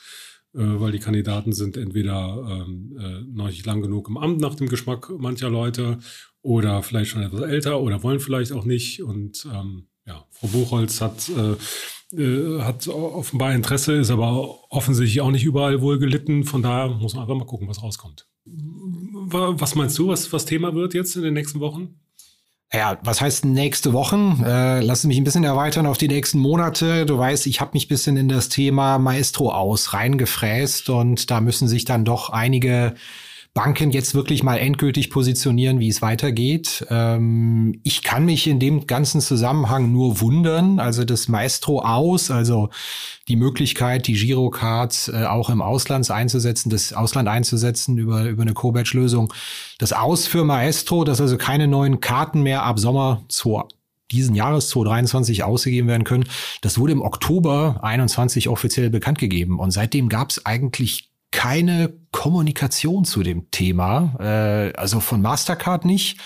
äh, 0.54 0.60
weil 0.60 0.92
die 0.92 1.00
Kandidaten 1.00 1.52
sind 1.52 1.76
entweder 1.76 2.64
ähm, 2.68 2.96
äh, 3.00 3.22
noch 3.34 3.46
nicht 3.46 3.66
lang 3.66 3.82
genug 3.82 4.08
im 4.08 4.18
Amt 4.18 4.40
nach 4.40 4.54
dem 4.54 4.68
Geschmack 4.68 5.10
mancher 5.18 5.50
Leute 5.50 5.98
oder 6.42 6.82
vielleicht 6.82 7.10
schon 7.10 7.22
etwas 7.22 7.42
älter 7.42 7.80
oder 7.80 8.02
wollen 8.02 8.20
vielleicht 8.20 8.52
auch 8.52 8.64
nicht. 8.64 9.02
Und 9.02 9.46
ähm, 9.52 9.86
ja, 10.06 10.24
Frau 10.30 10.48
Buchholz 10.48 11.00
hat, 11.00 11.30
äh, 11.30 12.20
äh, 12.20 12.60
hat 12.62 12.86
offenbar 12.88 13.54
Interesse, 13.54 13.94
ist 13.94 14.10
aber 14.10 14.70
offensichtlich 14.70 15.20
auch 15.20 15.30
nicht 15.30 15.44
überall 15.44 15.80
wohl 15.80 15.98
gelitten. 15.98 16.44
Von 16.44 16.62
daher 16.62 16.88
muss 16.88 17.14
man 17.14 17.22
einfach 17.22 17.36
mal 17.36 17.46
gucken, 17.46 17.68
was 17.68 17.82
rauskommt. 17.82 18.26
Was 18.44 19.76
meinst 19.76 19.96
du, 19.98 20.08
was, 20.08 20.32
was 20.32 20.44
Thema 20.44 20.74
wird 20.74 20.94
jetzt 20.94 21.14
in 21.16 21.22
den 21.22 21.34
nächsten 21.34 21.60
Wochen? 21.60 22.00
Ja, 22.74 22.98
was 23.04 23.20
heißt 23.20 23.44
nächste 23.44 23.92
Wochen? 23.92 24.42
Äh, 24.44 24.80
lass 24.80 25.04
mich 25.04 25.18
ein 25.18 25.24
bisschen 25.24 25.44
erweitern 25.44 25.84
auf 25.84 25.98
die 25.98 26.08
nächsten 26.08 26.38
Monate. 26.38 27.04
Du 27.04 27.18
weißt, 27.18 27.46
ich 27.46 27.60
habe 27.60 27.72
mich 27.74 27.86
bisschen 27.86 28.16
in 28.16 28.30
das 28.30 28.48
Thema 28.48 28.98
Maestro 28.98 29.52
aus 29.52 29.92
reingefräst 29.92 30.88
und 30.88 31.30
da 31.30 31.42
müssen 31.42 31.68
sich 31.68 31.84
dann 31.84 32.06
doch 32.06 32.30
einige 32.30 32.94
Banken 33.54 33.90
jetzt 33.90 34.14
wirklich 34.14 34.42
mal 34.42 34.56
endgültig 34.56 35.10
positionieren, 35.10 35.78
wie 35.78 35.88
es 35.88 36.00
weitergeht. 36.00 36.86
Ähm, 36.88 37.78
ich 37.82 38.02
kann 38.02 38.24
mich 38.24 38.46
in 38.46 38.58
dem 38.58 38.86
ganzen 38.86 39.20
Zusammenhang 39.20 39.92
nur 39.92 40.22
wundern. 40.22 40.80
Also 40.80 41.04
das 41.04 41.28
Maestro 41.28 41.80
aus, 41.80 42.30
also 42.30 42.70
die 43.28 43.36
Möglichkeit, 43.36 44.06
die 44.06 44.14
Girocards 44.14 45.08
äh, 45.08 45.26
auch 45.26 45.50
im 45.50 45.60
Ausland 45.60 46.10
einzusetzen, 46.10 46.70
das 46.70 46.94
Ausland 46.94 47.28
einzusetzen 47.28 47.98
über, 47.98 48.24
über 48.24 48.42
eine 48.42 48.54
Co-Badge-Lösung. 48.54 49.34
Das 49.78 49.92
Aus 49.92 50.26
für 50.26 50.44
Maestro, 50.44 51.04
dass 51.04 51.20
also 51.20 51.36
keine 51.36 51.68
neuen 51.68 52.00
Karten 52.00 52.42
mehr 52.42 52.62
ab 52.62 52.78
Sommer 52.78 53.22
zu 53.28 53.62
diesen 54.10 54.34
Jahres 54.34 54.68
2023 54.70 55.44
ausgegeben 55.44 55.88
werden 55.88 56.04
können. 56.04 56.24
Das 56.62 56.78
wurde 56.78 56.92
im 56.92 57.02
Oktober 57.02 57.80
21 57.82 58.48
offiziell 58.48 58.88
bekannt 58.88 59.18
gegeben 59.18 59.58
und 59.58 59.72
seitdem 59.72 60.08
gab 60.08 60.30
es 60.30 60.44
eigentlich 60.46 61.11
keine 61.32 61.92
Kommunikation 62.12 63.04
zu 63.04 63.24
dem 63.24 63.50
Thema, 63.50 64.14
äh, 64.20 64.72
also 64.76 65.00
von 65.00 65.20
Mastercard 65.20 65.84
nicht 65.84 66.20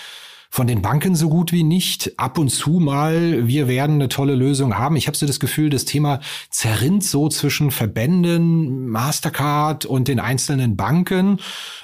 von 0.49 0.67
den 0.67 0.81
Banken 0.81 1.15
so 1.15 1.29
gut 1.29 1.51
wie 1.51 1.63
nicht. 1.63 2.13
Ab 2.17 2.37
und 2.37 2.49
zu 2.49 2.79
mal, 2.79 3.47
wir 3.47 3.67
werden 3.67 3.95
eine 3.95 4.09
tolle 4.09 4.35
Lösung 4.35 4.77
haben. 4.77 4.95
Ich 4.95 5.07
habe 5.07 5.17
so 5.17 5.25
das 5.25 5.39
Gefühl, 5.39 5.69
das 5.69 5.85
Thema 5.85 6.19
zerrinnt 6.49 7.03
so 7.03 7.29
zwischen 7.29 7.71
Verbänden, 7.71 8.87
Mastercard 8.87 9.85
und 9.85 10.07
den 10.07 10.19
einzelnen 10.19 10.75
Banken. 10.75 11.39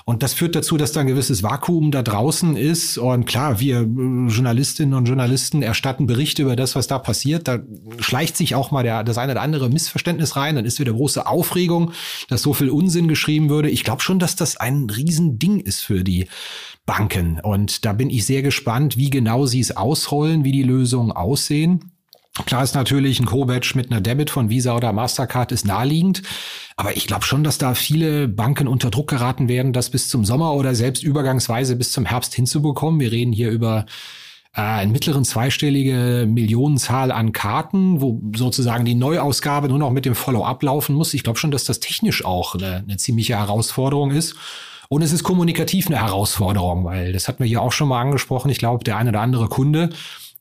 Und 0.05 0.23
das 0.23 0.33
führt 0.33 0.55
dazu, 0.55 0.77
dass 0.77 0.91
da 0.91 1.01
ein 1.01 1.07
gewisses 1.07 1.43
Vakuum 1.43 1.91
da 1.91 2.01
draußen 2.01 2.57
ist. 2.57 2.97
Und 2.97 3.25
klar, 3.25 3.59
wir 3.59 3.81
äh, 3.81 4.27
Journalistinnen 4.27 4.93
und 4.93 5.05
Journalisten 5.05 5.61
erstatten 5.61 6.07
Berichte 6.07 6.41
über 6.41 6.55
das, 6.55 6.75
was 6.75 6.87
da 6.87 6.99
passiert. 6.99 7.47
Da 7.47 7.59
schleicht 7.99 8.35
sich 8.37 8.55
auch 8.55 8.71
mal 8.71 8.83
der, 8.83 9.03
das 9.03 9.17
eine 9.17 9.33
oder 9.33 9.41
andere 9.41 9.69
Missverständnis 9.69 10.35
rein. 10.35 10.55
Dann 10.55 10.65
ist 10.65 10.79
wieder 10.79 10.93
große 10.93 11.25
Aufregung, 11.25 11.91
dass 12.27 12.41
so 12.41 12.53
viel 12.53 12.69
Unsinn 12.69 13.07
geschrieben 13.07 13.49
würde. 13.49 13.69
Ich 13.69 13.83
glaube 13.83 14.01
schon, 14.01 14.19
dass 14.19 14.35
das 14.35 14.57
ein 14.57 14.89
Riesending 14.89 15.59
ist 15.59 15.81
für 15.81 16.03
die 16.03 16.27
Banken. 16.85 17.39
Und 17.39 17.85
da 17.85 17.93
bin 17.93 18.09
ich 18.09 18.25
sehr 18.25 18.41
gespannt, 18.41 18.97
wie 18.97 19.09
genau 19.09 19.45
sie 19.45 19.59
es 19.59 19.75
ausrollen, 19.75 20.43
wie 20.43 20.51
die 20.51 20.63
Lösungen 20.63 21.11
aussehen. 21.11 21.91
Klar 22.45 22.63
ist 22.63 22.73
natürlich 22.73 23.19
ein 23.19 23.27
Co-Badge 23.27 23.73
mit 23.75 23.91
einer 23.91 24.01
Debit 24.01 24.31
von 24.31 24.49
Visa 24.49 24.75
oder 24.75 24.91
Mastercard 24.91 25.51
ist 25.51 25.67
naheliegend. 25.67 26.23
Aber 26.75 26.97
ich 26.97 27.05
glaube 27.05 27.25
schon, 27.25 27.43
dass 27.43 27.59
da 27.59 27.75
viele 27.75 28.27
Banken 28.27 28.67
unter 28.67 28.89
Druck 28.89 29.09
geraten 29.09 29.47
werden, 29.47 29.71
das 29.71 29.91
bis 29.91 30.09
zum 30.09 30.25
Sommer 30.25 30.53
oder 30.55 30.73
selbst 30.73 31.03
übergangsweise 31.03 31.75
bis 31.75 31.91
zum 31.91 32.05
Herbst 32.05 32.33
hinzubekommen. 32.33 32.99
Wir 32.99 33.11
reden 33.11 33.33
hier 33.33 33.51
über 33.51 33.85
äh, 34.55 34.61
einen 34.61 34.91
mittleren 34.91 35.25
zweistellige 35.25 36.25
Millionenzahl 36.27 37.11
an 37.11 37.33
Karten, 37.33 38.01
wo 38.01 38.19
sozusagen 38.35 38.83
die 38.83 38.95
Neuausgabe 38.95 39.69
nur 39.69 39.77
noch 39.77 39.91
mit 39.91 40.05
dem 40.05 40.15
Follow-up 40.15 40.63
laufen 40.63 40.95
muss. 40.95 41.13
Ich 41.13 41.23
glaube 41.23 41.37
schon, 41.37 41.51
dass 41.51 41.65
das 41.65 41.79
technisch 41.79 42.25
auch 42.25 42.55
eine, 42.55 42.77
eine 42.77 42.97
ziemliche 42.97 43.37
Herausforderung 43.37 44.09
ist. 44.09 44.35
Und 44.93 45.01
es 45.01 45.11
ist 45.11 45.23
kommunikativ 45.23 45.87
eine 45.87 45.99
Herausforderung, 45.99 46.85
weil 46.85 47.13
das 47.13 47.27
hatten 47.27 47.39
wir 47.39 47.47
hier 47.47 47.63
auch 47.63 47.71
schon 47.71 47.87
mal 47.87 47.99
angesprochen. 47.99 48.51
Ich 48.51 48.59
glaube, 48.59 48.83
der 48.83 48.95
eine 48.95 49.09
oder 49.09 49.21
andere 49.21 49.47
Kunde 49.47 49.89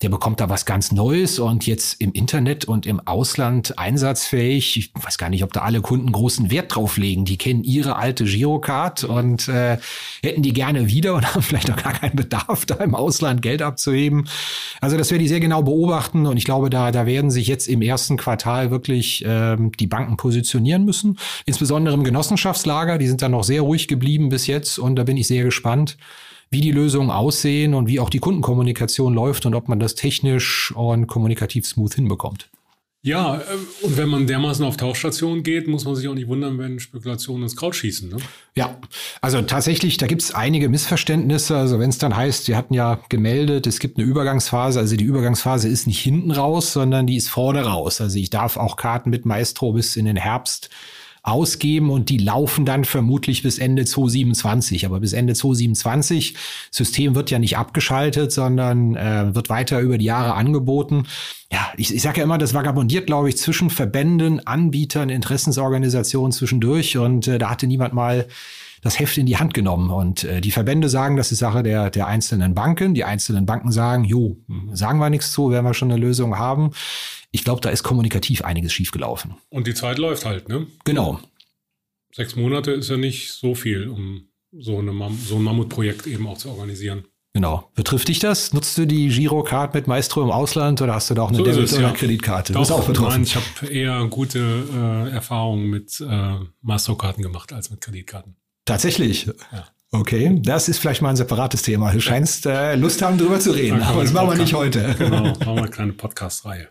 der 0.02 0.08
bekommt 0.08 0.40
da 0.40 0.48
was 0.48 0.66
ganz 0.66 0.90
Neues 0.90 1.38
und 1.38 1.66
jetzt 1.66 2.00
im 2.00 2.12
Internet 2.12 2.64
und 2.64 2.86
im 2.86 3.00
Ausland 3.06 3.78
einsatzfähig. 3.78 4.76
Ich 4.76 4.92
weiß 5.00 5.16
gar 5.16 5.28
nicht, 5.28 5.44
ob 5.44 5.52
da 5.52 5.60
alle 5.60 5.80
Kunden 5.80 6.10
großen 6.10 6.50
Wert 6.50 6.74
drauf 6.74 6.96
legen. 6.96 7.24
Die 7.24 7.38
kennen 7.38 7.62
ihre 7.62 7.96
alte 7.96 8.24
Girocard 8.24 9.04
und 9.04 9.48
äh, 9.48 9.78
hätten 10.22 10.42
die 10.42 10.52
gerne 10.52 10.88
wieder 10.88 11.14
und 11.14 11.26
haben 11.34 11.42
vielleicht 11.42 11.70
auch 11.70 11.76
gar 11.76 11.92
keinen 11.92 12.16
Bedarf, 12.16 12.66
da 12.66 12.74
im 12.76 12.96
Ausland 12.96 13.42
Geld 13.42 13.62
abzuheben. 13.62 14.28
Also 14.80 14.96
das 14.96 15.10
werde 15.12 15.22
ich 15.22 15.30
sehr 15.30 15.40
genau 15.40 15.62
beobachten 15.62 16.26
und 16.26 16.36
ich 16.36 16.44
glaube, 16.44 16.68
da, 16.68 16.90
da 16.90 17.06
werden 17.06 17.30
sich 17.30 17.46
jetzt 17.46 17.68
im 17.68 17.80
ersten 17.80 18.16
Quartal 18.16 18.72
wirklich 18.72 19.24
ähm, 19.26 19.70
die 19.72 19.86
Banken 19.86 20.16
positionieren 20.16 20.84
müssen. 20.84 21.18
Insbesondere 21.46 21.94
im 21.94 22.02
Genossenschaftslager, 22.02 22.98
die 22.98 23.06
sind 23.06 23.22
da 23.22 23.28
noch 23.28 23.44
sehr 23.44 23.62
ruhig 23.62 23.86
geblieben 23.86 24.30
bis 24.30 24.48
jetzt 24.48 24.78
und 24.78 24.96
da 24.96 25.04
bin 25.04 25.16
ich 25.16 25.28
sehr 25.28 25.44
gespannt 25.44 25.96
wie 26.52 26.60
die 26.60 26.70
Lösungen 26.70 27.10
aussehen 27.10 27.74
und 27.74 27.88
wie 27.88 27.98
auch 27.98 28.10
die 28.10 28.18
Kundenkommunikation 28.18 29.14
läuft 29.14 29.46
und 29.46 29.54
ob 29.54 29.68
man 29.68 29.80
das 29.80 29.94
technisch 29.94 30.72
und 30.76 31.06
kommunikativ 31.06 31.66
smooth 31.66 31.94
hinbekommt. 31.94 32.50
Ja, 33.04 33.38
äh, 33.38 33.84
und 33.84 33.96
wenn 33.96 34.08
man 34.08 34.28
dermaßen 34.28 34.64
auf 34.64 34.76
Tauchstationen 34.76 35.42
geht, 35.42 35.66
muss 35.66 35.84
man 35.84 35.96
sich 35.96 36.06
auch 36.06 36.14
nicht 36.14 36.28
wundern, 36.28 36.58
wenn 36.58 36.78
Spekulationen 36.78 37.42
ins 37.42 37.56
Kraut 37.56 37.74
schießen. 37.74 38.10
Ne? 38.10 38.18
Ja, 38.54 38.78
also 39.20 39.42
tatsächlich, 39.42 39.96
da 39.96 40.06
gibt 40.06 40.22
es 40.22 40.32
einige 40.32 40.68
Missverständnisse. 40.68 41.56
Also 41.56 41.80
wenn 41.80 41.90
es 41.90 41.98
dann 41.98 42.16
heißt, 42.16 42.46
wir 42.46 42.56
hatten 42.56 42.74
ja 42.74 43.00
gemeldet, 43.08 43.66
es 43.66 43.80
gibt 43.80 43.98
eine 43.98 44.06
Übergangsphase. 44.06 44.78
Also 44.78 44.94
die 44.94 45.04
Übergangsphase 45.04 45.68
ist 45.68 45.88
nicht 45.88 46.00
hinten 46.00 46.30
raus, 46.30 46.72
sondern 46.74 47.08
die 47.08 47.16
ist 47.16 47.28
vorne 47.28 47.64
raus. 47.64 48.00
Also 48.00 48.18
ich 48.18 48.30
darf 48.30 48.56
auch 48.56 48.76
Karten 48.76 49.10
mit 49.10 49.26
Maestro 49.26 49.72
bis 49.72 49.96
in 49.96 50.04
den 50.04 50.16
Herbst 50.16 50.70
ausgeben 51.22 51.90
und 51.90 52.08
die 52.08 52.18
laufen 52.18 52.64
dann 52.64 52.84
vermutlich 52.84 53.42
bis 53.42 53.58
Ende 53.58 53.84
2027. 53.84 54.86
Aber 54.86 55.00
bis 55.00 55.12
Ende 55.12 55.34
2027, 55.34 56.34
System 56.70 57.14
wird 57.14 57.30
ja 57.30 57.38
nicht 57.38 57.56
abgeschaltet, 57.56 58.32
sondern 58.32 58.96
äh, 58.96 59.34
wird 59.34 59.48
weiter 59.48 59.80
über 59.80 59.98
die 59.98 60.04
Jahre 60.04 60.34
angeboten. 60.34 61.04
Ja, 61.52 61.72
ich, 61.76 61.94
ich 61.94 62.02
sage 62.02 62.18
ja 62.18 62.24
immer, 62.24 62.38
das 62.38 62.54
vagabundiert, 62.54 63.06
glaube 63.06 63.28
ich, 63.28 63.36
zwischen 63.36 63.70
Verbänden, 63.70 64.44
Anbietern, 64.46 65.10
Interessensorganisationen 65.10 66.32
zwischendurch 66.32 66.96
und 66.96 67.28
äh, 67.28 67.38
da 67.38 67.50
hatte 67.50 67.66
niemand 67.66 67.94
mal 67.94 68.26
das 68.82 68.98
Heft 68.98 69.16
in 69.16 69.26
die 69.26 69.38
Hand 69.38 69.54
genommen. 69.54 69.90
Und 69.90 70.24
äh, 70.24 70.40
die 70.40 70.50
Verbände 70.50 70.90
sagen, 70.90 71.16
das 71.16 71.32
ist 71.32 71.38
Sache 71.38 71.62
der, 71.62 71.88
der 71.88 72.06
einzelnen 72.06 72.54
Banken. 72.54 72.92
Die 72.92 73.04
einzelnen 73.04 73.46
Banken 73.46 73.72
sagen, 73.72 74.04
jo, 74.04 74.36
sagen 74.72 74.98
wir 74.98 75.08
nichts 75.08 75.32
zu, 75.32 75.50
werden 75.50 75.64
wir 75.64 75.72
schon 75.72 75.90
eine 75.90 76.00
Lösung 76.00 76.38
haben. 76.38 76.72
Ich 77.30 77.44
glaube, 77.44 77.62
da 77.62 77.70
ist 77.70 77.82
kommunikativ 77.82 78.42
einiges 78.42 78.72
schiefgelaufen. 78.74 79.36
Und 79.48 79.66
die 79.66 79.74
Zeit 79.74 79.96
läuft 79.98 80.26
halt, 80.26 80.48
ne? 80.50 80.66
Genau. 80.84 81.20
Sechs 82.14 82.36
Monate 82.36 82.72
ist 82.72 82.90
ja 82.90 82.98
nicht 82.98 83.32
so 83.32 83.54
viel, 83.54 83.88
um 83.88 84.28
so, 84.52 84.78
eine 84.78 84.92
Mam 84.92 85.16
so 85.16 85.36
ein 85.36 85.42
Mammutprojekt 85.42 86.06
eben 86.06 86.26
auch 86.26 86.36
zu 86.36 86.50
organisieren. 86.50 87.04
Genau. 87.34 87.70
Betrifft 87.74 88.08
dich 88.08 88.18
das? 88.18 88.52
Nutzt 88.52 88.76
du 88.76 88.86
die 88.86 89.08
Girocard 89.08 89.72
mit 89.72 89.86
Maestro 89.86 90.22
im 90.22 90.30
Ausland 90.30 90.82
oder 90.82 90.94
hast 90.94 91.08
du 91.08 91.14
da 91.14 91.22
auch 91.22 91.28
eine 91.28 91.38
so 91.38 91.44
Debit- 91.44 91.64
es, 91.64 91.72
oder 91.72 91.82
ja. 91.84 91.92
Kreditkarte? 91.92 92.52
Bist 92.52 92.70
auch 92.70 92.86
betroffen. 92.86 93.12
Nein, 93.12 93.22
ich 93.22 93.36
habe 93.36 93.72
eher 93.72 94.06
gute 94.08 95.08
äh, 95.08 95.10
Erfahrungen 95.10 95.70
mit 95.70 95.98
äh, 96.06 96.34
Masterkarten 96.60 97.22
gemacht 97.22 97.54
als 97.54 97.70
mit 97.70 97.80
Kreditkarten. 97.80 98.36
Tatsächlich. 98.64 99.26
Ja. 99.26 99.66
Okay, 99.94 100.38
das 100.42 100.68
ist 100.68 100.78
vielleicht 100.78 101.02
mal 101.02 101.10
ein 101.10 101.16
separates 101.16 101.62
Thema. 101.62 101.92
Du 101.92 102.00
scheinst 102.00 102.46
äh, 102.46 102.76
Lust 102.76 103.02
haben, 103.02 103.18
darüber 103.18 103.40
zu 103.40 103.50
reden, 103.50 103.82
aber 103.82 104.02
das 104.02 104.12
machen 104.12 104.30
wir 104.30 104.36
nicht 104.36 104.54
heute. 104.54 104.94
Genau, 104.98 105.24
machen 105.24 105.40
wir 105.40 105.56
eine 105.58 105.68
kleine 105.68 105.92
Podcast-Reihe. 105.92 106.68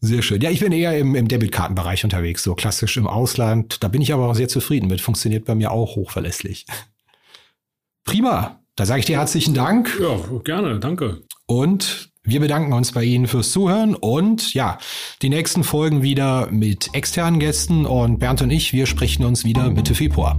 Sehr 0.00 0.22
schön. 0.22 0.40
Ja, 0.40 0.50
ich 0.50 0.60
bin 0.60 0.72
eher 0.72 0.96
im, 0.96 1.14
im 1.14 1.28
Debitkartenbereich 1.28 2.04
unterwegs, 2.04 2.42
so 2.42 2.54
klassisch 2.54 2.96
im 2.96 3.06
Ausland. 3.06 3.82
Da 3.82 3.88
bin 3.88 4.00
ich 4.00 4.14
aber 4.14 4.30
auch 4.30 4.34
sehr 4.34 4.48
zufrieden 4.48 4.86
mit. 4.86 5.00
Funktioniert 5.00 5.44
bei 5.44 5.54
mir 5.54 5.72
auch 5.72 5.96
hochverlässlich. 5.96 6.64
Prima. 8.04 8.60
Da 8.76 8.86
sage 8.86 9.00
ich 9.00 9.06
dir 9.06 9.18
herzlichen 9.18 9.54
Dank. 9.54 9.98
Ja, 10.00 10.20
gerne, 10.44 10.78
danke. 10.78 11.22
Und 11.46 12.10
Wir 12.28 12.40
bedanken 12.40 12.74
uns 12.74 12.92
bei 12.92 13.04
Ihnen 13.04 13.26
fürs 13.26 13.52
Zuhören 13.52 13.94
und 13.94 14.52
ja, 14.52 14.76
die 15.22 15.30
nächsten 15.30 15.64
Folgen 15.64 16.02
wieder 16.02 16.50
mit 16.50 16.90
externen 16.92 17.40
Gästen 17.40 17.86
und 17.86 18.18
Bernd 18.18 18.42
und 18.42 18.50
ich, 18.50 18.74
wir 18.74 18.84
sprechen 18.84 19.24
uns 19.24 19.46
wieder 19.46 19.70
Mitte 19.70 19.94
Februar. 19.94 20.38